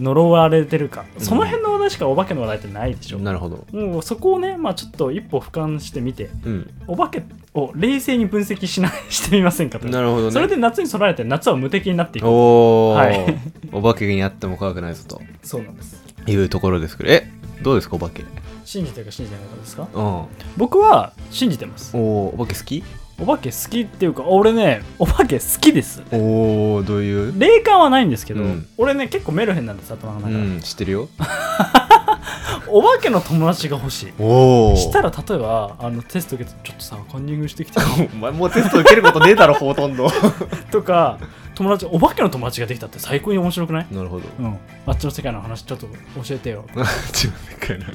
[0.00, 1.24] 呪われてるかうん。
[1.24, 3.66] その辺の話題しかお化けの話題ってないでしょ、なるほど。
[3.72, 6.70] もうそこをね、まあ、ちょっと一歩俯瞰してみてうん。
[6.86, 7.22] お化け
[7.54, 9.88] を冷静に分析しない してみませんかと。
[9.88, 10.30] なるほどね。
[10.30, 12.28] それで夏に備えて夏は無敵になっていく。
[12.28, 13.24] おお、はい。
[13.72, 15.20] お化けにあっても怖くないぞと。
[15.42, 16.02] そうなんです。
[16.26, 17.10] いうところですけど。
[17.10, 17.28] え
[17.62, 18.24] どうですかお化け？
[18.64, 19.88] 信じてるか信じてないかですか？
[19.92, 20.24] うん。
[20.56, 21.96] 僕は信じてます。
[21.96, 22.84] おおお化け好き？
[23.20, 26.02] お化け好きっていうか俺ねお化け好きです。
[26.12, 27.38] おおどういう？
[27.38, 28.66] 霊感はないんですけど、うん。
[28.78, 30.28] 俺ね結構メルヘンなんです頭の中。
[30.28, 31.08] うで、ん知ってるよ
[32.68, 34.12] お化けの友達が欲しい。
[34.18, 37.78] おおしたら例えばあのテスト受けてちょっとさカンニングしてきて
[38.14, 40.08] お前もうテスト受けることねえだろほとんど。
[40.70, 41.18] とか
[41.54, 43.86] 友達お化けの友達ができたって最高に面白くない？
[43.90, 44.24] なるほど。
[44.38, 44.58] うん。
[44.86, 46.64] あっちの世界の話ちょっと教えてよ。
[47.12, 47.86] 自分でかいな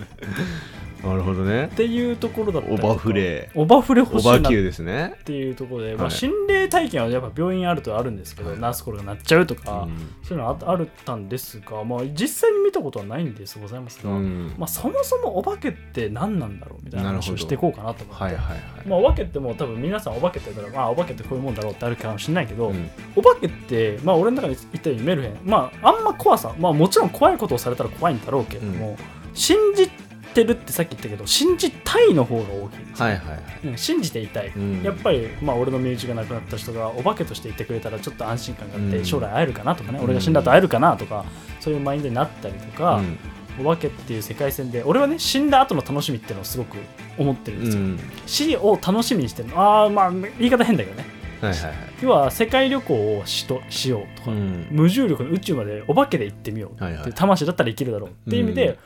[1.03, 1.65] なるほどね。
[1.65, 2.88] っていうところだったりとか。
[2.88, 3.49] オバフレ。
[3.55, 6.12] オバフレ欲オしいなですねていうところで、まあ、はい。
[6.12, 8.60] 心霊体験はやっぱ病院あるとあるんですけど、はい。
[8.60, 9.97] ナースコールが鳴っちゃうとか、うん。
[10.23, 14.53] そういうのはああったんですが、まあ、実際に見たことはないんですございますが、うん。
[14.57, 18.88] まあ、そもそもお化けって何なんだろうみたいな話をしていこうかなと思って、はいはいはい。
[18.88, 22.89] まあ、お化けってもう多分皆さんお化けって言ったら、まあ、お化けってこういうもんだろうってあるかもしれないけど、うん。
[23.15, 28.97] お化けって、まあ、俺の中で言ったようにメルヘン、まあ、あんま怖さ、まあ、もちろん怖いことをされたら怖いんだろうけれども、
[29.33, 30.07] 信じて
[30.43, 33.06] るってさっき言ったけど信じたいの方が大きいんですよ。
[33.06, 33.67] はいはいはい。
[33.67, 34.84] うん信じていたい、うん。
[34.84, 39.06] やっぱり、まあ、俺の身内が亡くなった人がお化けとしていてくれたらちょっと安心感があって、うん。
[39.06, 40.06] 将来会えるかなとかね、うん。
[40.06, 41.26] 俺が死んだ後会えるかなとか
[41.60, 43.17] そういうマインドになったりとか、うん。
[43.60, 46.78] お化けっていう世界線で俺はね死んだ後の楽しみっていうのをすごく
[47.17, 48.00] 思ってるんですよ、うん。
[48.28, 51.06] 死を楽しみにしてるああまあ言い方変だけどね。
[51.41, 51.76] はいはいはい。
[52.02, 54.67] 要は世界旅行をしとしようとか、うん。
[54.71, 57.13] 無重力の宇宙までお化けで行ってみようはいはい。
[57.13, 58.78] 魂だったら生きるだろうっていう意味で、うん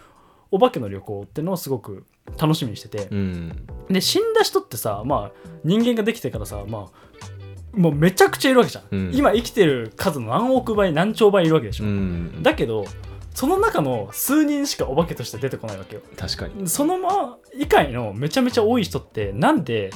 [0.52, 2.06] お化けの旅行ってのをすごく
[2.40, 3.66] 楽しみにしてて、うん。
[3.90, 6.90] で死んだ人ってさまあ人間ができてからさま
[7.74, 9.16] あもうめちゃくちゃいるわけじゃん、うん。
[9.16, 12.44] 今生きてる数の何億倍何兆倍いるわけでしょ、うん。
[12.44, 12.86] だけど
[13.34, 16.02] その中の数人しかお化けとして出てこないわけよ。
[16.18, 16.68] 確かに。
[16.68, 19.92] そのま以外のめちゃめちゃ多い人ってなんで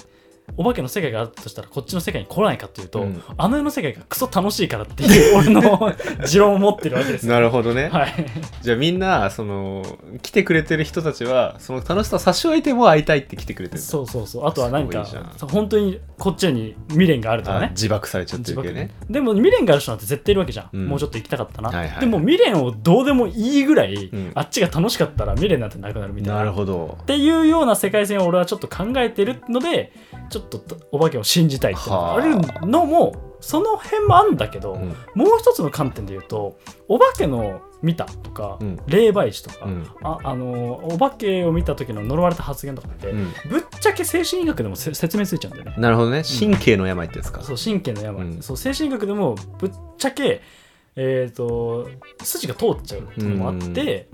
[0.57, 3.21] お化けの世界があったとしたらこっちの世界に来ないかっていうと、うん。
[3.37, 5.93] あの世の世界がクソ楽しいからっていう 俺の
[6.25, 7.33] 持論を持ってるわけですよ。
[7.33, 7.89] なるほどね。
[7.91, 8.13] はい。
[8.61, 9.83] じゃあみんなその
[10.21, 14.47] 来てくれてる人たちはその楽しさを差し置いても会いたいって来てくれてるそうそうそう。
[14.47, 15.37] あとは何かすごいじゃん。
[15.37, 18.91] そう本当にこっちに未練があるとかあね自爆されちゃってるけどね。
[19.09, 20.87] でも未練がある人なんて絶対いるわけじゃん、うん。
[20.87, 21.99] もうちょっと行きたかったな、はいはい。
[21.99, 24.31] でも未練をどうでもいいぐらい、ん。
[24.35, 26.39] あっちが楽しかったら未練なんてなくなるみたいな。
[26.39, 26.97] なるほど。
[27.01, 29.91] っていうような世界線を俺はちょっと考えてるので
[30.29, 32.17] ちょっとお化けを信じたいってあ。
[32.19, 34.87] るのもその辺もあるんだけど、うん。
[35.13, 38.79] もう一つの観点で言うとお化けの見たとか、うん。
[38.87, 39.87] 霊媒師とか、うん。
[40.01, 43.33] ああのお化けを見た時の呪われた発言とかって、うん。
[43.49, 45.75] ぶっちゃけ精神医学でもせ説明ついちゃうんだよね。
[45.77, 46.23] なるほどね。
[46.23, 47.43] 神経の病ってやつか。
[47.43, 48.41] そう神経の病、うん。
[48.41, 50.41] そう精神医学でもぶっちゃけ、
[50.95, 51.89] えー、と
[52.23, 54.07] 筋が通っちゃうっていうのもあって、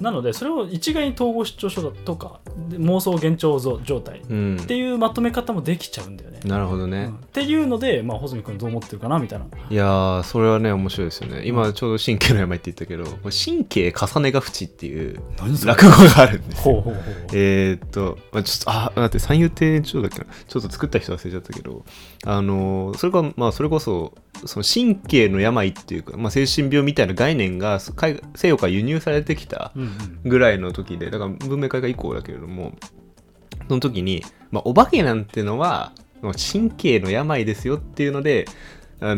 [0.00, 4.56] なのでそれを一概に統合失調症だとかで妄想幻聴状状態うん。
[4.60, 6.40] っていうまとめ方もできちゃうんだよね。
[6.44, 7.14] なるほどね、うん。
[7.16, 9.46] っていうので、まあ、穂積君どう思ってるかなみたいな。
[9.70, 11.42] いやーそれはね面白いですよね。
[11.46, 16.74] 今ちょうど神経の病って言ったけど神経重ねが淵っていう何落語があるんですよ。
[16.74, 17.04] ほうほうほう。
[17.32, 20.26] えーっと、まあ、ちょっと、あ、待って、三遊亭長だっけな？
[20.46, 21.84] ちょっと作った人忘れちゃったけど、
[22.24, 24.14] あのーそれか、まあ、それこそ、
[24.46, 29.72] その神経の病っていうか、まあ、精神病みたいな概念が海西洋から輸入されてきた
[30.24, 32.72] ぐらいの時でだから文明開化以降だけれども
[33.68, 38.46] その時に、まあ、お化けなんてのはまあ神経の病ですよっていうので
[39.00, 39.16] あ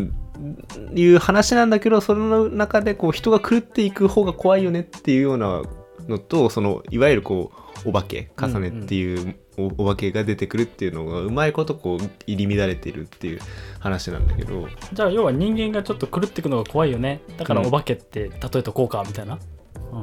[0.95, 5.63] いう話なんだけどその中でこう人が狂っていく方が怖いよねっていうような
[6.09, 7.53] のとそのいわゆるこ
[7.85, 13.41] うお化け重ねっていうおお化けが出てくるっていうのがうまいことこう入り乱れてるっていう
[13.79, 14.69] 話なんだけど。
[14.93, 17.21] じゃあ要は人間がちょっと狂っていくのが怖いよね。
[17.37, 17.67] だからうん。
[17.67, 19.41] お化けって例えとこうかみたいな、うん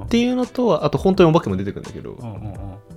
[0.06, 2.54] っていうのとあと本当にお化けも出てくるんだけど、うんうんうん。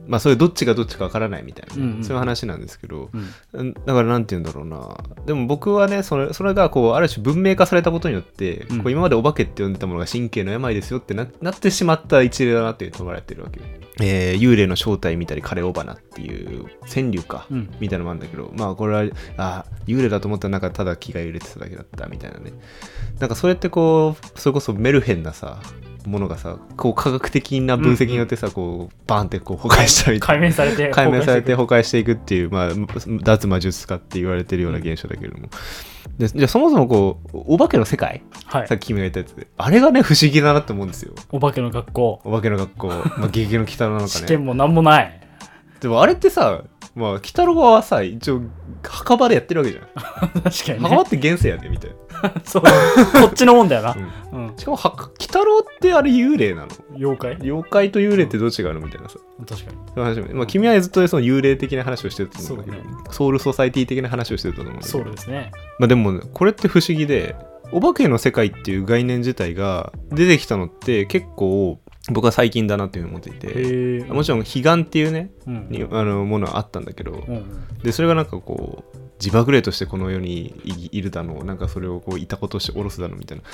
[0.06, 2.04] まあそれどっちがどっちかわからないみたいなね、うんうん。
[2.04, 3.30] そういう話なんですけど、うん。
[3.52, 4.96] うんだからなんて言うんだろうな。
[5.26, 8.78] でも僕はねそれそれがこうある種文明化されたことによって、うん。
[8.78, 13.66] こう今までお化けって呼んでたものが神経の病ですよってななってしまった一例だなっていう捉えられてるわけよ、
[14.00, 17.70] えー幽霊の正体見たり枯れ尾花っていう川柳か、うん。
[17.80, 19.04] みたいなのもあるんだけどまあこれは
[19.36, 22.52] あ幽霊だと思ったらなんかただ気が揺れてただけだったみたいなね。
[23.18, 25.60] なんかそれってこうそれこそメルヘンなさ
[26.06, 30.40] ものがさこう科学的な分析によってさ、こうバーンってこう崩壊したみたいな。
[30.40, 32.70] 解明されて解明されて崩崩壊していくっていう、まあ、
[33.22, 35.48] 脱魔術家って言われてるような現象だけれども、
[36.18, 38.68] でじゃあそもそもこうお化けの世界、はい。
[38.68, 39.34] さっき君が言ったやつ。
[39.34, 41.14] であれがね不思議だなって思うんですよ。
[41.30, 44.20] お化けの学校お化けの学校、まあ、ゲの鬼太郎なのかね。
[44.20, 45.20] 試験もなんもない。
[45.80, 46.62] でもあれってさ
[46.94, 48.42] まあ鬼太郎はさ一応
[48.82, 49.86] 墓場でやってるわけじゃん。
[50.42, 51.96] 確かに墓場ねって現世やでみたいな、
[52.44, 52.68] そうこ
[53.26, 53.96] っちのもんだよな、
[54.32, 54.46] うん。
[54.48, 56.68] うん、しかも墓鬼太郎ってあれ幽霊なの。
[56.96, 57.38] 妖怪？
[57.42, 59.18] 妖怪と幽霊ってどっちがあるみたいなさ。
[59.48, 59.70] 確か
[60.24, 60.34] に。
[60.34, 62.76] まあ、君はずっとその幽霊的な話をしてると思うんだけど。
[62.76, 64.90] そうソウルソサイティ的な話をしてると思うんだけど。
[64.92, 65.50] ソウルですね。
[65.78, 67.36] まあでもねこれって不思議で
[67.72, 71.78] お化けの世界っていう概念自体が出てきたのって結構
[72.10, 74.04] 僕は最近だなっていうふうに思っていて。
[74.12, 75.68] もちろん彼岸っていうねうん。
[75.70, 77.12] にあのものはあったんだけど。
[77.12, 77.78] うんうん。
[77.82, 83.44] でそれがなんかこう自爆霊としてこの世にいいるだのなんかそれをこういたことして下ろすだのみたいな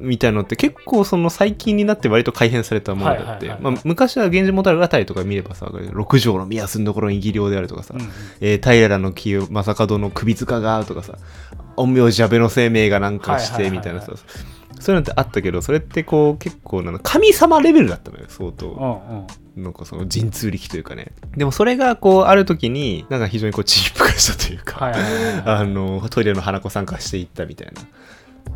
[0.00, 3.48] みたいなのって結構その最近になって割と改変されたものであってはいはいはい。
[3.64, 8.08] はいまあ昔は源氏物語あたりとか見ればさ六条の宮住のところに技量であるとかさ、うんうん。
[8.40, 11.18] えー平の清正門の首塚がとかさ
[11.76, 13.82] 陰陽師安倍の生命がなんかしはいはいはいはい。
[13.84, 14.24] てみたいなさ
[14.80, 18.70] そういうのってあったけどそれってこう結構なの神様レベルだったのよ相当。
[18.70, 21.12] うんうんなんかその神通力というかね。
[21.36, 24.92] でもそれがこうある時になんか非常にこう陳腐化したというか、
[25.44, 27.82] あのトイレの花子さん化していったみたいな。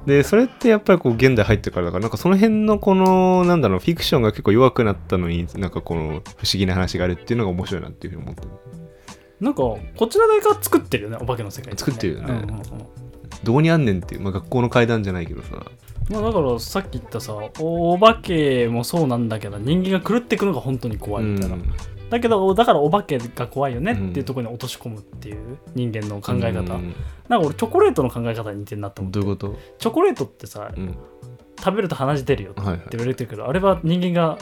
[0.07, 6.23] でそれってやっぱりこう現代入ってからだからなんかその辺のこのなんだろうフィクションが結構弱くなったのになんかこの不思
[6.55, 8.43] 議な話があるっていうのが面白いなっていうふうに思った。
[9.41, 12.27] なんかこちら側が作ってるよねお化けの世界、作ってるよね。
[12.31, 12.63] うんうんうん。
[13.43, 15.67] どうにあんねんっていう、まあ、学校の階段じゃないけどさ
[16.11, 21.65] まあ、だからさっき言ったさおお化けもそうなんだけど人間が狂っていくのが本当に怖いみたいな、うん。
[22.11, 26.95] だけどだからお化けが怖いよねっていうところに落とし込むっていう人間の考え方、うん。
[27.29, 29.21] なんか俺チョコレートの考え方に似てるなと思って。
[29.21, 30.97] どういうこと、チョコレートってさうん。
[31.59, 33.31] 食べると鼻血出るよってはいはい、言われてる。
[33.31, 34.37] けど、あれは人間が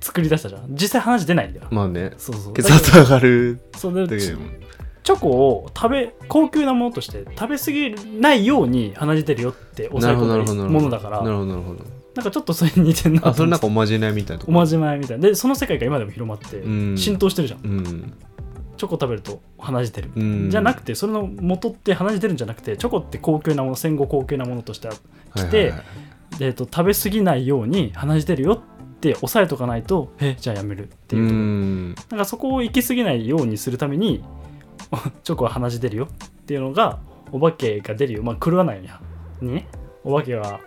[0.00, 0.66] 作り出したじゃん。
[0.70, 2.12] 実際鼻血出ないんだよ、まあね。
[2.16, 2.54] そうそう。
[2.54, 4.18] 血圧上がるそうで
[5.04, 11.22] チョコを食べ高級なものとして食べ過ぎないように鼻血出るよって抑え込むものだから。
[11.22, 16.96] なるほどなるほどなんかちょっとそれに似てるなあそれなんかおまじないみたいなおまじないみたいなでその世界が今でも広まってうん。
[16.96, 18.12] 浸透してるじゃん、うん。
[18.76, 20.48] チョコ食べると鼻血出る、うん。
[20.50, 25.82] じゃなくてそれの元って鼻血出るんじゃなくてチョコって高級なもの戦後高級なものとしてはいはいはい。
[26.40, 31.34] えー、と食べ過ぎないように鼻血出るよって抑えとかないとえじゃあやめるっていうとこ。
[31.34, 31.94] ろん。
[31.94, 34.22] なんかそこを行き過ぎないようにするために
[35.22, 36.98] チョコは鼻血出るよっていうのが
[37.32, 38.22] お化けが出るよ。
[38.22, 38.90] まあ狂わないよ
[39.42, 39.68] うにね。
[40.04, 40.60] お化けが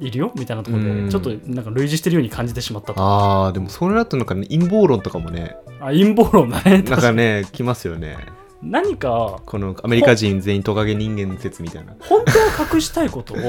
[0.00, 1.06] いるよみたいなところうん。
[1.06, 3.02] でちょっとなんか類似してるように感じてしまったと。
[3.02, 5.56] ああでもそれだとなんかね陰謀論とかもね。
[5.80, 6.82] あ陰謀論だね。
[6.82, 8.16] なんかね来ますよね。
[8.62, 11.94] 何かこのアメリカ人全員トカゲ人間説みたいな。
[12.00, 12.32] 本当
[12.62, 13.40] は隠したいことを う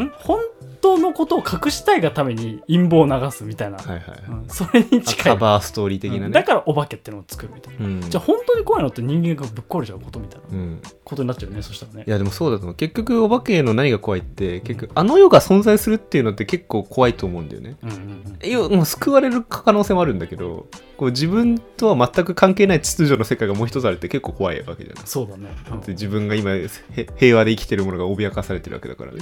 [0.00, 0.02] ん？
[0.04, 0.40] ん本
[0.80, 4.48] 当のことを隠したいがために陰謀を流すみたいな、はいはいうん。
[4.48, 5.32] それにあ近い。
[5.32, 6.26] カバーストーリー的なね。
[6.26, 6.32] うん。
[6.32, 8.00] だからお化けってのを作るみたいな、うん。
[8.00, 10.46] じゃあ本当に怖いのって人間がぶっ壊れちゃうことみたいな。
[10.50, 10.82] うん。
[11.04, 12.04] ことになっちゃうよねそしたらね。
[12.06, 12.74] いやでもそうだと思う。
[12.74, 17.76] 結局お化けの何が怖いって結局あの世が存在するっていうのって結構怖いと思うんだよね。
[17.82, 17.98] うんうんう
[18.44, 18.46] ん。
[18.46, 20.66] いやもう救われる可能性もあるんだけど
[21.02, 25.02] こう自分とは全く関係ない秩序の世界がもう一つあるって結構怖いわけじゃない。
[25.04, 25.80] そうだね、うん。
[25.80, 26.68] で自分が今へ
[27.16, 29.10] 平和で生きてるものが脅かされてるわけだから。
[29.10, 29.18] ね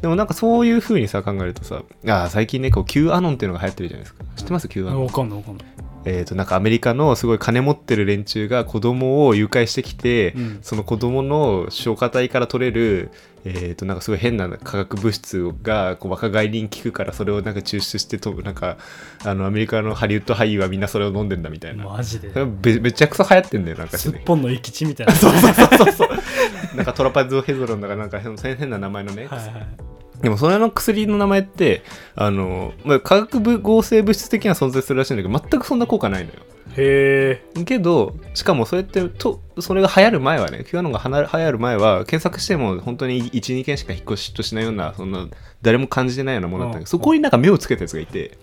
[0.00, 4.24] でもなんかそういう風にさ考えるとさあー最近ねこう Q アノンっていうのが流行ってるじゃないですか。
[4.36, 5.04] 知ってます？Q アノン。
[5.04, 5.66] わかんないわかんない。
[6.04, 10.58] えー、となんかアメリカのすごい金持ってる連中が子供を誘拐してきて、うん。
[10.62, 13.10] その子供の消化体から取れる、
[13.48, 18.76] えー、となんかすごい変な化学物質がこう若返りに効くからそれをなんか抽出してとなんか
[19.24, 22.32] あのアメリカのハリウッド俳優はみんなそれを飲んでんだみたいな、マジで。
[22.64, 23.98] めめちゃくちゃ流行ってんだよなんか。
[23.98, 25.14] すっねぽんの生き地みたいな。
[25.16, 26.08] そうそうそうそう。
[26.74, 31.82] なんかトラパズオヘゾロンだからなんか変変な名前のね、はいはいでもそれの薬の名前って
[32.14, 36.38] あの、まあ、化学物合成物質的には存在するらしいんだけど全くそんな効果ないのよ。
[36.76, 37.64] へえ。
[37.64, 45.28] けどしかもそれってとそれが流行る前はねキュアノンが流行る前は検索しても本当に12件しか引っ越しとしないようなそんな
[45.62, 46.78] 誰も感じてないようなものだった。
[46.78, 46.86] けど、うん。
[46.86, 48.38] そこになんか目をつけたやつがいて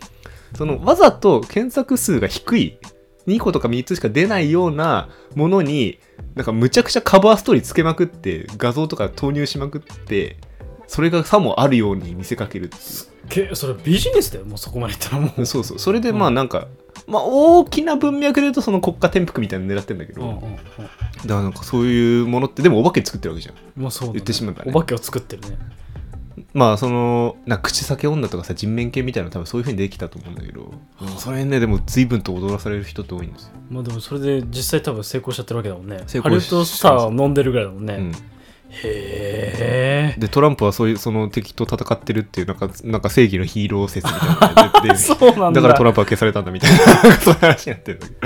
[0.56, 2.78] そのわざと検索数が低い
[3.28, 6.00] 2個とか3つしか出ないようなものに
[6.36, 10.38] なんかむちゃくちゃカバーストーリーつけまくって画像とか投入しまくって
[10.94, 13.50] それがさもあるように見せかけるっていう。
[13.50, 15.46] けそれビジネスだよもうそこまでいったらもう。
[15.48, 15.80] そうそう。
[15.80, 16.68] それでまあなんか、
[17.08, 20.56] まあ大きな文脈で言うとその国家転覆みたいなの狙ってんだけど、うんうんうん。
[20.56, 20.64] だか
[21.26, 23.56] らなんかそういうものってでもお化け作ってるわけじゃん。
[23.76, 24.20] まあそうだね。
[24.20, 24.72] 言ってしまえばね。
[24.72, 25.58] お化けを作ってるね。
[26.54, 30.72] まあそのな口裂け女とかさ人面犬みたいなの多分そういうふうにできたと思うんだけど、
[31.18, 36.04] それねでも随分と踊らされる人って多いんですよ、まあでもそれで実際多分成功しちゃってるわけだもんね。
[36.06, 38.12] 成功しハリウッドスターを飲んでるぐらいだもんね、うん、
[38.84, 45.62] へえでトランプはそういうその敵と戦ってるっていうなんかなんか正義のヒーロー説みたいなのが出て そうなんだ。
[45.62, 46.78] だからトランプは消されたんだみたいな
[47.22, 48.20] そういう話になってるんだけど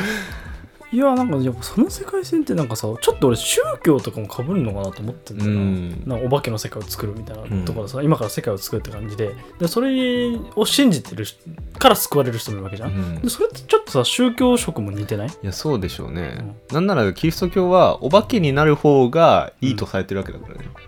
[0.90, 6.04] いやなんかやっぱその世界線ってなんかさちょっと俺宗教とかも被るのかなと思ってんだよな,、うん。
[6.06, 9.36] なんかお化けの世界を作るみたいなところさ、今から世界を作るって感じで。
[9.60, 11.40] でそれを信じてる人
[11.78, 13.22] から救われる人もいるわけじゃん、うん。
[13.22, 15.28] でそれってちょっとさ宗教色も似てない？
[15.28, 20.87] いやそうでしょうね、なんならキリスト教はお化けになる方がいいとされてるわけだからね、うん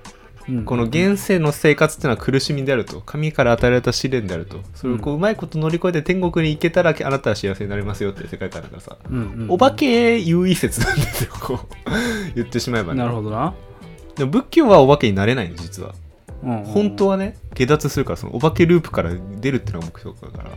[0.66, 3.02] この現世の生活っていうのは苦しみであると。
[3.02, 4.60] 神から与えられた試練であると。
[4.76, 9.52] それをこううまいこと乗り越えて天国に行けたらあなたは幸せになりますよっていう世界観だからさ、うんうんうん。
[9.52, 11.68] お化け優位説なんですよこう。
[12.36, 13.00] 言ってしまえばね。
[13.00, 13.54] なるほどな、
[14.16, 15.94] でも仏教はお化けになれないんです実は。
[16.44, 16.66] うんうんうん。
[16.66, 20.52] 本当はね下脱するからそのお化けループから出るっていうのが目標だから。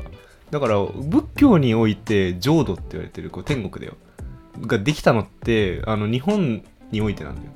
[0.50, 3.96] だから仏教において浄土って言われてるこう天国だよ。
[4.60, 7.48] ができたのってあの日本においてなんだよ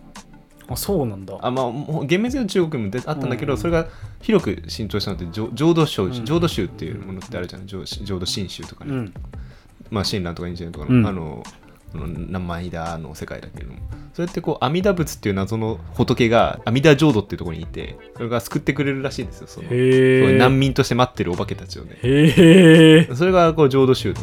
[0.69, 1.39] あそうなんだ。
[1.41, 3.59] あまあもう厳密には中国にもであったんだけど、うん。
[3.59, 3.87] それが
[4.21, 6.25] 広く浸透したのって浄浄土宗、ん。
[6.25, 7.67] 浄土宗っていうものってあるじゃん。
[7.67, 9.15] 浄浄土真宗とかね、うん。
[9.91, 11.07] まあ親鸞とか印伝とかの、うん。
[11.07, 11.45] あの
[11.95, 13.73] 名前だの世界だけれど。
[13.73, 13.79] も
[14.17, 19.47] それってこう阿弥陀仏っていう謎の仏が阿弥陀浄土っていうところにいてそれが救ってくれるらしいんですよ。
[19.47, 19.69] その
[20.39, 21.97] 難民として待ってるお化けたちをね。
[23.15, 24.21] それがこう浄土宗の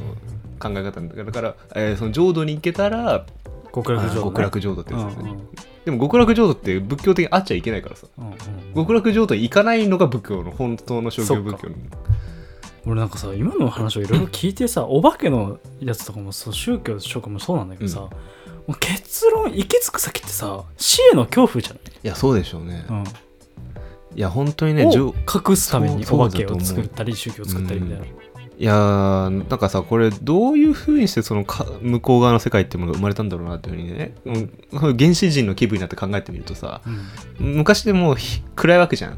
[0.60, 3.28] 考え方なんだからだから、えーその浄土に行けたら
[3.74, 5.48] 極楽浄土、ね、極楽浄土ってやつですね、うんうん。
[5.86, 8.08] でも極楽浄土って仏教的にあっちゃいけないからさ。
[8.18, 8.36] うんうん
[8.76, 11.70] 極楽浄土に行かないのが仏教の本当の商業仏教。
[11.70, 11.76] の
[12.86, 18.10] 俺なんかさ今の話をいろいろ聞いてさ、お化けのやつとかもそう宗教とかもそうなんだけどさ、
[18.68, 18.76] うん。
[18.76, 23.04] 結論行き着く先ってさ死への恐怖じゃない、いやそうでしょうね、うん。
[24.16, 28.06] いや本当にね隠すためにお化けを作ったり宗教を作ったりみたいな、
[28.64, 36.82] いやーなんかさこれどういうふうにしてそのか向こう側の世界っていうものが生まれたんだろうなっていうふうにね、うん、原始人の気分になって考えてみるとさ
[37.40, 37.56] うん。
[37.58, 38.16] 昔でも
[38.56, 39.18] 暗いわけじゃん。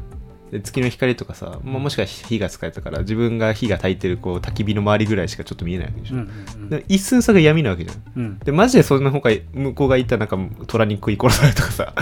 [0.50, 6.24] で月の光とかさ、まあ、もしくは火が使えたから自分が火が焚いてるこう焚き火の周りぐらいしかちょっと見えないわけでしょ、うんう
[6.64, 8.02] んで一寸差が闇なわけじゃん。
[8.16, 8.38] うん。
[8.40, 11.94] でマジでそのほか向こうがいたなんか虎に食い殺されるとかさ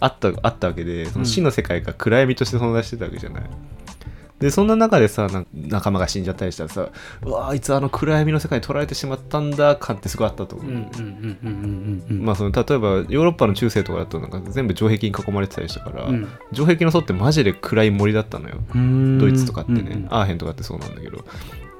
[0.00, 3.44] あったあったわけでその死の世界が暗闇として存在してたわけじゃない、
[4.40, 6.88] でそんな中でさ仲間が死んじゃったりしたらさ
[7.22, 16.28] うわあいつあの暗闇の世界に取られてしまったんだ感ってすごいあったと思う、うんうんうんうんうんうんまあその例えばヨーロッパの中世とかだとなんか全部城壁に囲まれてたりしたから、うん。
[16.52, 18.58] 城壁の外ってマジで暗い森だったのよ。
[18.74, 19.18] うん。
[19.18, 21.24] ドイツとかってね、アーヘンとかってそうなんだけど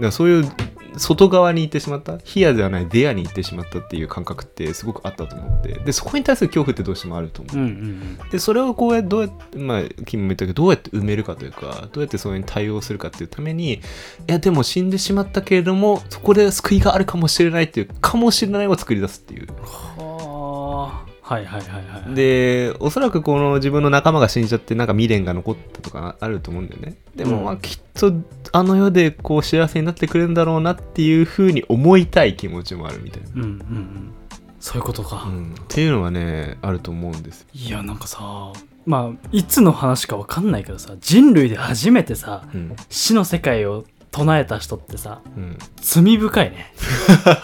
[0.01, 0.53] らそういう
[0.99, 13.81] 外側に行ってしまったヒアではないデアに行ってしまったっていう感覚ってすごくあったと思ってでそこに対する恐怖ってどうしてもあると思う、うんうんでそれをこうやってどうやってまあ君も言ったけどどうやって埋めるかというかどうやってそれに対応するかっていうためにい
[14.27, 19.47] やでも死んでしまったけれどもそこで救いがあるかもしれないっていうかもしれないを作り出すっていう。
[19.63, 26.97] はあはいはいはいはいでおそらくこの自分の仲間が死んじゃってなんか未練が残ったとかあると思うんだよね。
[27.17, 27.45] でもうん。
[27.45, 28.15] まあきっと
[28.53, 34.13] あの世でこう幸せになってくれるんだろうなっていうふうに思いたい気持ちもあるみたいな、うんうんうん。
[34.59, 38.53] そういうことか、うん、っていうのはねあると思うんですいやなんかさ
[38.87, 42.75] まあいつの話か分かんないけどさ人類で初めてさうん。
[42.89, 45.59] 死の世界を唱えた人ってさうん。
[45.77, 46.73] 罪深いね。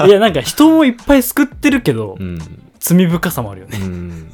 [0.07, 2.39] いやなんか人もいっぱい救ってるけど、うん
[2.85, 3.79] 罪深さもあるよね。
[3.81, 4.31] うん。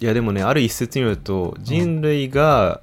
[0.00, 2.80] いやでもねある一説によると人類が、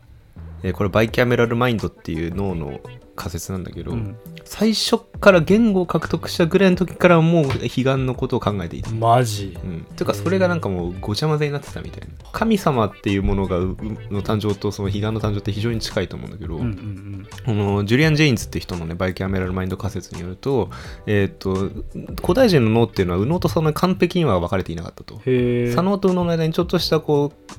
[0.62, 2.80] えーこれ bicameral mind っていう脳の
[3.18, 4.16] 仮説なんだけど、うん。
[4.46, 8.92] 最初から言語を獲得したぐらいの時からもう彼岸のことを考えていた。
[8.92, 9.58] マジ？
[9.62, 12.08] うん、ていうかそれがなんかもうごちゃ混ぜになってたみたいな。
[12.32, 13.76] 神様っていうものがうう
[14.14, 20.70] の誕生とその彼岸の誕生って非常に近いと思うんだけど、うんうんこのジュリアン・ジェインズって人のね bicameral mind 仮説によると,、
[21.08, 21.54] えーっと
[22.22, 25.20] 古代人の脳っていうのは右脳と左脳に完璧には分かれていなかったと。
[25.26, 27.54] 左脳と右脳の間にちょっとしたこう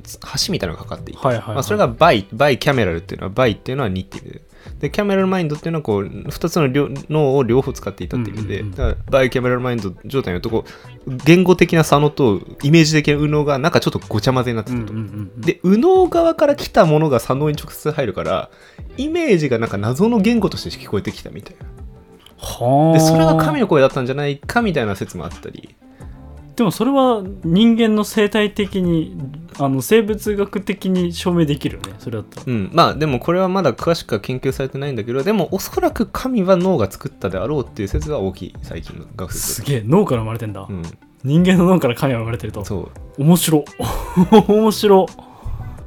[0.46, 1.54] 橋みたいなのがかかっていて、はいはいはい。
[1.56, 4.40] まあ、それが bi bicameral っていうのは bi っていうのは2っていう
[4.80, 8.76] でで cameral mind っていうのはこう2つの両脳を両方使っていたっていう意味で、うんうんうん。
[8.76, 10.64] だから bicameral mind 状態のとこ
[11.06, 14.82] う言語的な左脳とイメージ的な右脳がなんかちょっとごちゃ混ぜになってたと。
[14.84, 18.50] うんうんうんで右脳側から来たものが左脳に直接入るから
[18.96, 21.66] イメージがなんか謎の言語として聞こえてきたみたいな。
[22.38, 22.98] はあ。
[22.98, 25.74] でそれが神の声だったんじゃないかみたいな説もあったり
[26.58, 29.16] でもそれは人間の生態的に
[29.60, 32.70] あの生物学的に証明できるよねそれだったらうん。
[32.72, 40.82] まあでもこれはまだ詳しくは研究されてないんだけどでもおそらく神は脳が作ったであろうっていう説は大きい最近の学す説げえ脳から生まれてんだ、うん。
[41.22, 42.64] 人間の脳から神が生まれてると。
[42.64, 43.22] そう。
[43.22, 43.64] 面白。
[44.48, 45.06] 面白。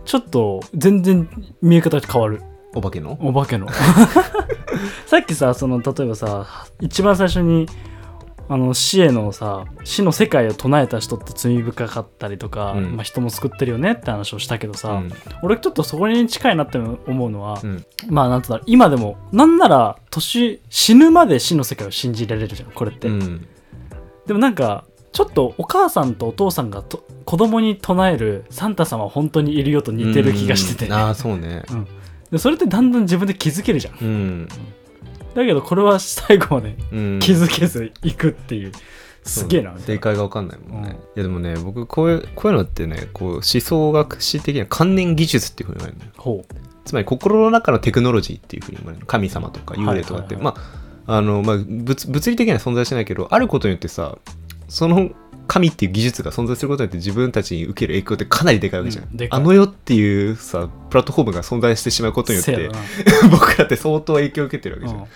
[0.06, 1.30] ちょっと全然
[1.62, 2.42] 見え方変わる。
[2.74, 3.18] お化けの？
[3.20, 3.68] お化けの。
[5.06, 7.68] さっきさその例えばさ一番最初に
[8.54, 12.98] あの死へのさ死の世界を唱えた人って罪深かったりとか、うん。
[12.98, 15.12] まあ、人も救ってるよねって話をしたけどさ、うん。
[15.42, 17.86] 俺ちょっとそこに近いなって思うのは、うん。
[18.10, 23.48] まあなんつうんだ今でもなんなら年死ぬまで死の世界を信じられるじゃんこれって、うん。
[24.26, 24.84] でもなんか
[25.14, 30.94] ちょっとお母さんとお父さんがと子供に唱えるサンタさんは本当にいるよと似てる気がしてて、うん。
[30.94, 31.64] ああそうね。
[32.30, 33.98] でそれってだんだん自分で気づけるじゃん。
[34.02, 34.48] うん、
[35.36, 38.72] だけどこれは最後までうん、気づけず行くっていう、
[39.24, 40.96] すげえな正解が分かんないもんね、うん。
[40.96, 46.12] いやでもね僕こういうこういうのってねこう思想学史的な観念技術っていうふうに言われるのよ。
[46.18, 46.46] ほ
[46.84, 49.06] つまり心の中のテクノロジーっていうふうに言われるの。
[49.06, 50.56] 神様とか幽霊とかって、はいはい。
[50.56, 50.62] ま
[51.08, 54.18] ああのまあ物物理的には存在しないけどあることによってさ
[54.68, 55.12] その
[55.48, 62.70] 神っていう技術が存在することによって自分たちに受ける影響ってかなりでかいわけじゃん、うんあの世っていうさプラットフォームが存在してしまうことによって
[63.30, 65.08] 僕らって相当影響を受けてるわけじゃん、うん。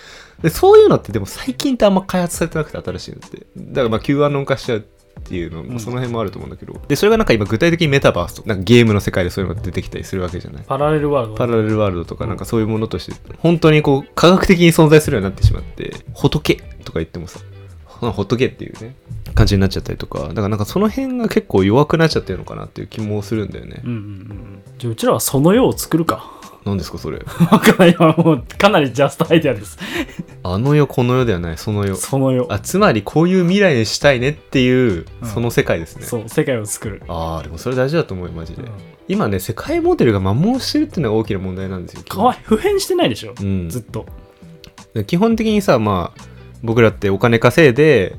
[0.42, 3.46] でそういうのってでも最近ってあんま開発されてなくて新しいのって。
[3.58, 4.86] だからまあ Q アノン化しちゃう
[5.20, 10.64] っていうのもその辺もあると思うんだけど、でそれがなんか今具体的にメタバースとかなんかゲームの世界でそういうのが出てきたりするわけじゃない。
[10.68, 11.36] パラレルワールド。
[11.36, 17.40] パラレルワールドとかなんかそういうものとして本当にこう科学的に存在するようになってしまって仏とか言ってもさ
[18.12, 18.96] ほ仏っていうね
[19.34, 20.20] 感じになっちゃったりとか。
[20.30, 26.32] だからなんかその辺が結構弱くなっちゃってるのかなっていう気もするんだよね、うんうんうんじゃあうちらはその世を作るか。
[26.66, 27.20] 何ですかそれ。
[27.52, 27.92] わかんない。
[27.92, 29.78] 今もうかなりジャストアイデアです。
[30.42, 31.58] あの世この世ではない。
[31.58, 31.96] その世。
[31.96, 32.52] その世。
[32.52, 35.28] あつまりこういう未来にしたいねっていううん。
[35.28, 38.70] その世界ですね、そう世界を作る、ああでもそれ大事だと思うよマジで、うん。
[39.08, 42.40] 今ね世界モデルが摩耗してるっていうのが大きな問題なんですよかわい。
[42.44, 43.70] 普遍してないでしょ、うん。
[43.70, 44.08] ずっと。
[44.96, 46.35] で基本的にさまあ
[46.66, 48.16] 僕らってお金稼いで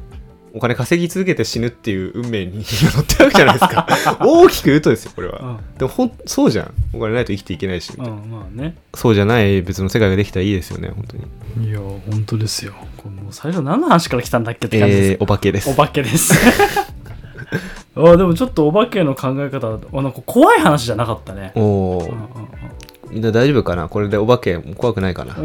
[0.57, 3.86] お金稼ぎ続けて死ぬっていう運命に乗ってるわけじゃないですか。
[4.24, 5.59] 大きく言うとですよこれは、うん。
[5.76, 6.72] でもほんそうじゃん。
[6.94, 8.74] お金ないと生きていけないし、うんまあね。
[8.94, 11.16] そうじゃない別の世界ができたらいいですよね本当
[11.61, 11.68] に。
[11.68, 12.72] いや本当ですよ。
[12.97, 15.68] これもう最初何の話から来たんだっけって感じです、えー、お化けです。
[15.68, 16.32] お化けです。
[17.94, 22.05] あでもちょっとお化けの考え方あなんか怖い話じゃなかったね、おおー。
[22.05, 22.75] うんうんうん
[23.11, 23.88] みんな大丈夫かな？
[23.88, 25.36] これでお化け怖くないかな？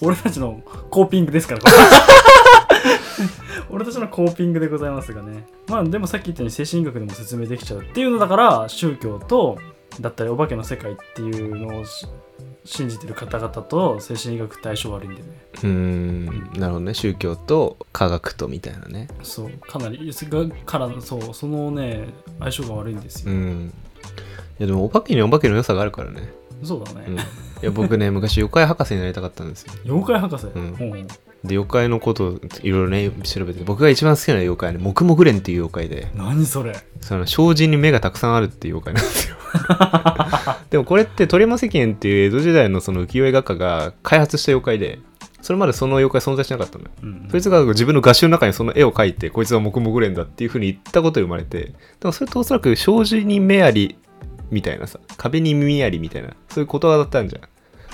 [0.00, 1.60] お俺たちのコーピングですから。
[3.68, 5.46] 俺たちのコーピングでございますがね。
[5.68, 9.58] まあでもさっき言ったように精神医学でも説明できちゃうっていうのだから宗教と
[10.00, 12.06] だったりお化けの世界っていうのをし
[12.64, 15.28] 信じてる方々と精神医学って相性悪いんでね。
[15.54, 16.94] うーんなるほどね。
[16.94, 19.08] 宗教と科学とみたいなね。
[19.22, 22.08] そうかなりがからそうそのね
[22.38, 23.72] 相性が悪いんですよ、うん。
[24.58, 26.32] いやでもお化けにお化けの良さがあるからね、
[26.62, 27.20] そうだね、うん、い
[27.62, 29.72] や僕ね昔妖怪博士になりたかったんですよ。
[29.84, 31.06] 妖怪博士、うん。
[31.44, 36.10] で妖怪のことをいろいろね調べて僕が一番好きな妖怪はねモクモクレンっていう妖怪で。
[36.14, 36.74] 何それ？
[37.00, 39.36] その障子に目がたくさんあるっていう妖怪なんですよ。
[40.70, 44.98] でもこれって鳥山石燕っていう江戸時代のその浮世絵画家が開発した妖怪で
[45.40, 46.90] それまでその妖怪存在しなかったのよ。
[47.02, 51.60] うんそいつが自分の画集の中にその絵を描いてこいつはモクモクレンだっていうふうに言ったことで生まれて。
[51.60, 53.96] でもそれっておそらく障子に目あり
[54.50, 57.42] みたいなさ壁に耳ありみたいなそういう言葉だったんじゃん。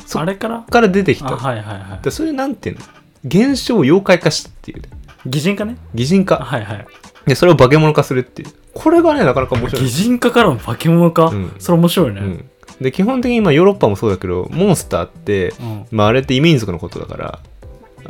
[0.07, 0.63] そっあれから？
[0.63, 1.35] から出てきた。
[1.35, 2.05] あはいはいはい。
[2.05, 2.85] でそれなんていうの？
[3.25, 4.89] 現象を妖怪化したっていうね。
[5.27, 5.77] 擬人化ね？
[5.95, 6.41] 擬人化。
[6.41, 6.87] あはいはい。
[7.27, 8.49] でそれを化け物化するっていう。
[8.75, 9.85] これがねなかなか面白い。
[9.85, 11.55] 擬人化からの化け物化、うん。
[11.59, 12.45] それ面白いね、うん、
[12.81, 15.87] で基本的に今ヨーロッパもそうだけどモンスターって、うん。
[15.93, 17.39] まあ、あれって異民族のことだから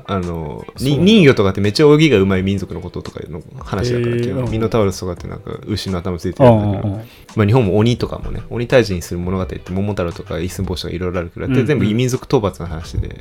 [0.07, 4.45] あの人魚とかってめっちゃ泳ぎがうまい民族のこととかの話だから、へー。
[4.45, 6.89] うんミノタウロスとかってなんか牛の頭ついてるんだけど、
[7.37, 11.67] まあ、日本も鬼とかもね鬼退治にする物語って桃太郎とか一寸法師とかいろいろあるくらうんうん。
[11.67, 13.21] 全部異民族討伐の話で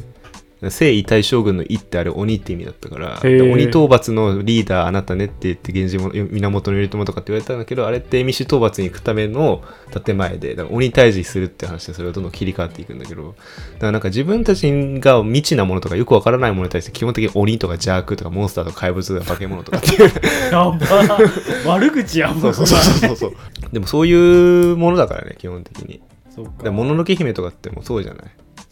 [0.70, 9.64] 征夷大将軍の「夷」ってあれ鬼って意味だったから鬼討伐のリーダーあなたねって言って源氏も源頼朝とかって言われたんだけどあれって蝦夷討伐に行くための
[10.06, 13.36] 建前でだから鬼退治するって話でそれをどんどん切り替わっていくんだけど
[13.74, 20.12] だからなんか自分たちが未知なものとかよくわからないものに対して基本的に鬼とか邪悪とかモンスターとか怪物とか化け物とかっていう。
[20.52, 20.78] やば。
[21.66, 23.34] 悪口やんそうそうそうそうそう。
[23.72, 26.02] でもそういうものだからね基本的に。
[26.34, 26.64] そうか。
[26.64, 28.26] でもののけ姫とかってもうそうじゃない？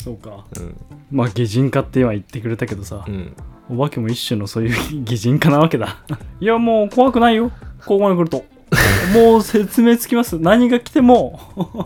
[0.03, 0.45] そうか。
[0.57, 0.77] うん。
[1.11, 3.35] まあ擬人化って今言ってくれたけどさう、ん。
[3.69, 6.03] お化けも一種のそういう擬人化なわけだ。
[6.39, 7.51] いやもう怖くないよ。
[7.85, 8.43] ここまで来ると。
[9.13, 10.39] もう説明つきます。
[10.39, 11.39] 何が来ても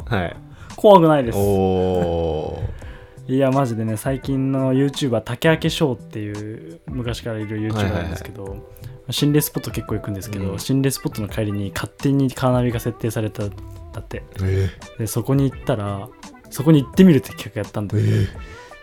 [0.05, 0.35] はい。
[0.75, 1.37] 怖くないです。
[1.37, 3.35] おー。
[3.35, 8.57] いやマジでね最近の YouTuber 竹明翔っていう昔からいる YouTuber なんですけど、
[9.09, 10.59] 心霊スポット結構行くんですけど、うん。
[10.59, 13.55] 心霊スポットの帰りに勝手にカーナビが設定されたんだ
[14.01, 14.23] って。
[14.41, 16.09] えでそこに行ったら
[16.53, 18.27] そこに行ってみるって企画やったんだけど、え。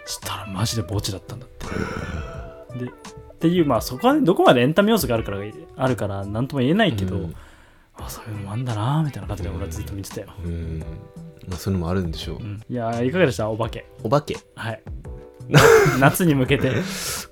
[0.04, 1.66] そしたらマジで墓地だったんだって。
[2.84, 2.88] でっ
[3.38, 5.38] ていうまあそこはねどこまでエンタメ要素があるから
[5.76, 7.34] あるから何とも言えないけど、うん。
[7.94, 10.80] あそういうのもあんだなみたいな感じで俺はずっと見てたよ、うん。
[11.48, 12.60] まあそういうのもあるんでしょう、うん。
[12.68, 13.48] いやいかがでした？
[13.48, 13.86] お化け。
[14.02, 14.36] お化け。
[14.56, 14.82] はい
[16.00, 16.72] 夏に向けて。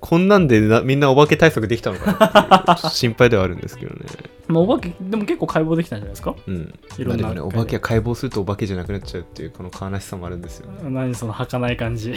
[0.00, 4.06] こんなんでなみんなお化け対策できたのかな心配ではあるんですけどね。
[4.46, 6.34] まあ、お化けでも結構解剖できたんじゃないですか？
[6.46, 6.74] うん。
[6.98, 7.34] いろんな。
[7.34, 10.90] ねお化けは解剖するとお化けじゃなくなっちゃうっていうこの悲しさもあるんですよね。
[10.90, 12.14] 何その儚い感じ。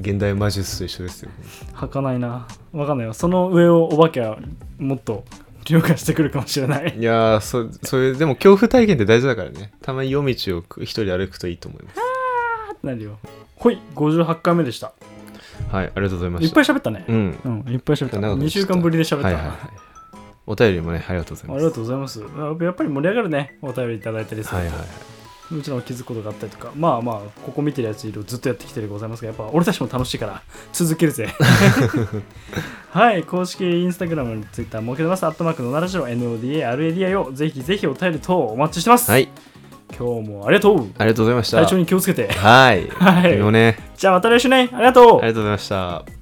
[0.00, 1.30] 現代魔術と一緒ですよ
[1.74, 2.46] 儚いな。
[2.72, 4.38] わかんないよその上をお化けは
[4.78, 5.24] もっと
[5.66, 6.94] 凌駕してくるかもしれない。
[6.98, 9.72] いやーそそれでも恐怖体験って大事だからね。
[9.82, 12.00] たまに夜道を一人歩くといいと思います。
[12.82, 13.18] なるよ。
[13.56, 14.92] ほい58回目でした
[15.70, 17.04] はいありがとうございまいっしたぱい喋ったね。
[17.08, 17.38] うん。
[17.44, 18.18] うんいっぱい喋った。
[18.18, 19.56] 長く2週間ぶりで喋った、はいはいはい。
[20.46, 21.56] お便りもねありがとうございます。
[21.56, 22.24] ありがとうございます。
[22.36, 23.58] あやっぱり盛り上がるね。
[23.62, 25.54] お便りいただいたりすると、はいはいはい。
[25.54, 26.72] もちろん気づくことがあったりとか。
[26.76, 30.42] まあまあここ見てるやついるずっとやってきてるでございますがやっぱ俺たちも楽しいから
[30.72, 31.28] 続けるぜ。
[32.90, 35.24] はい公式インスタグラムツイッター設けてます。
[35.24, 39.28] アットマークのならしろ NODARADI をぜひぜひお便り等お待ちしてます、はい
[39.96, 40.78] 今日もありがとう。
[40.98, 41.58] ありがとうございました。
[41.58, 42.28] 体調に気をつけて。
[42.32, 42.88] はい。
[42.98, 43.32] はい。
[43.32, 43.76] 君もね。
[43.96, 44.68] じゃあまた来週ね。
[44.72, 45.18] ありがとう。
[45.18, 46.19] ありがとうございました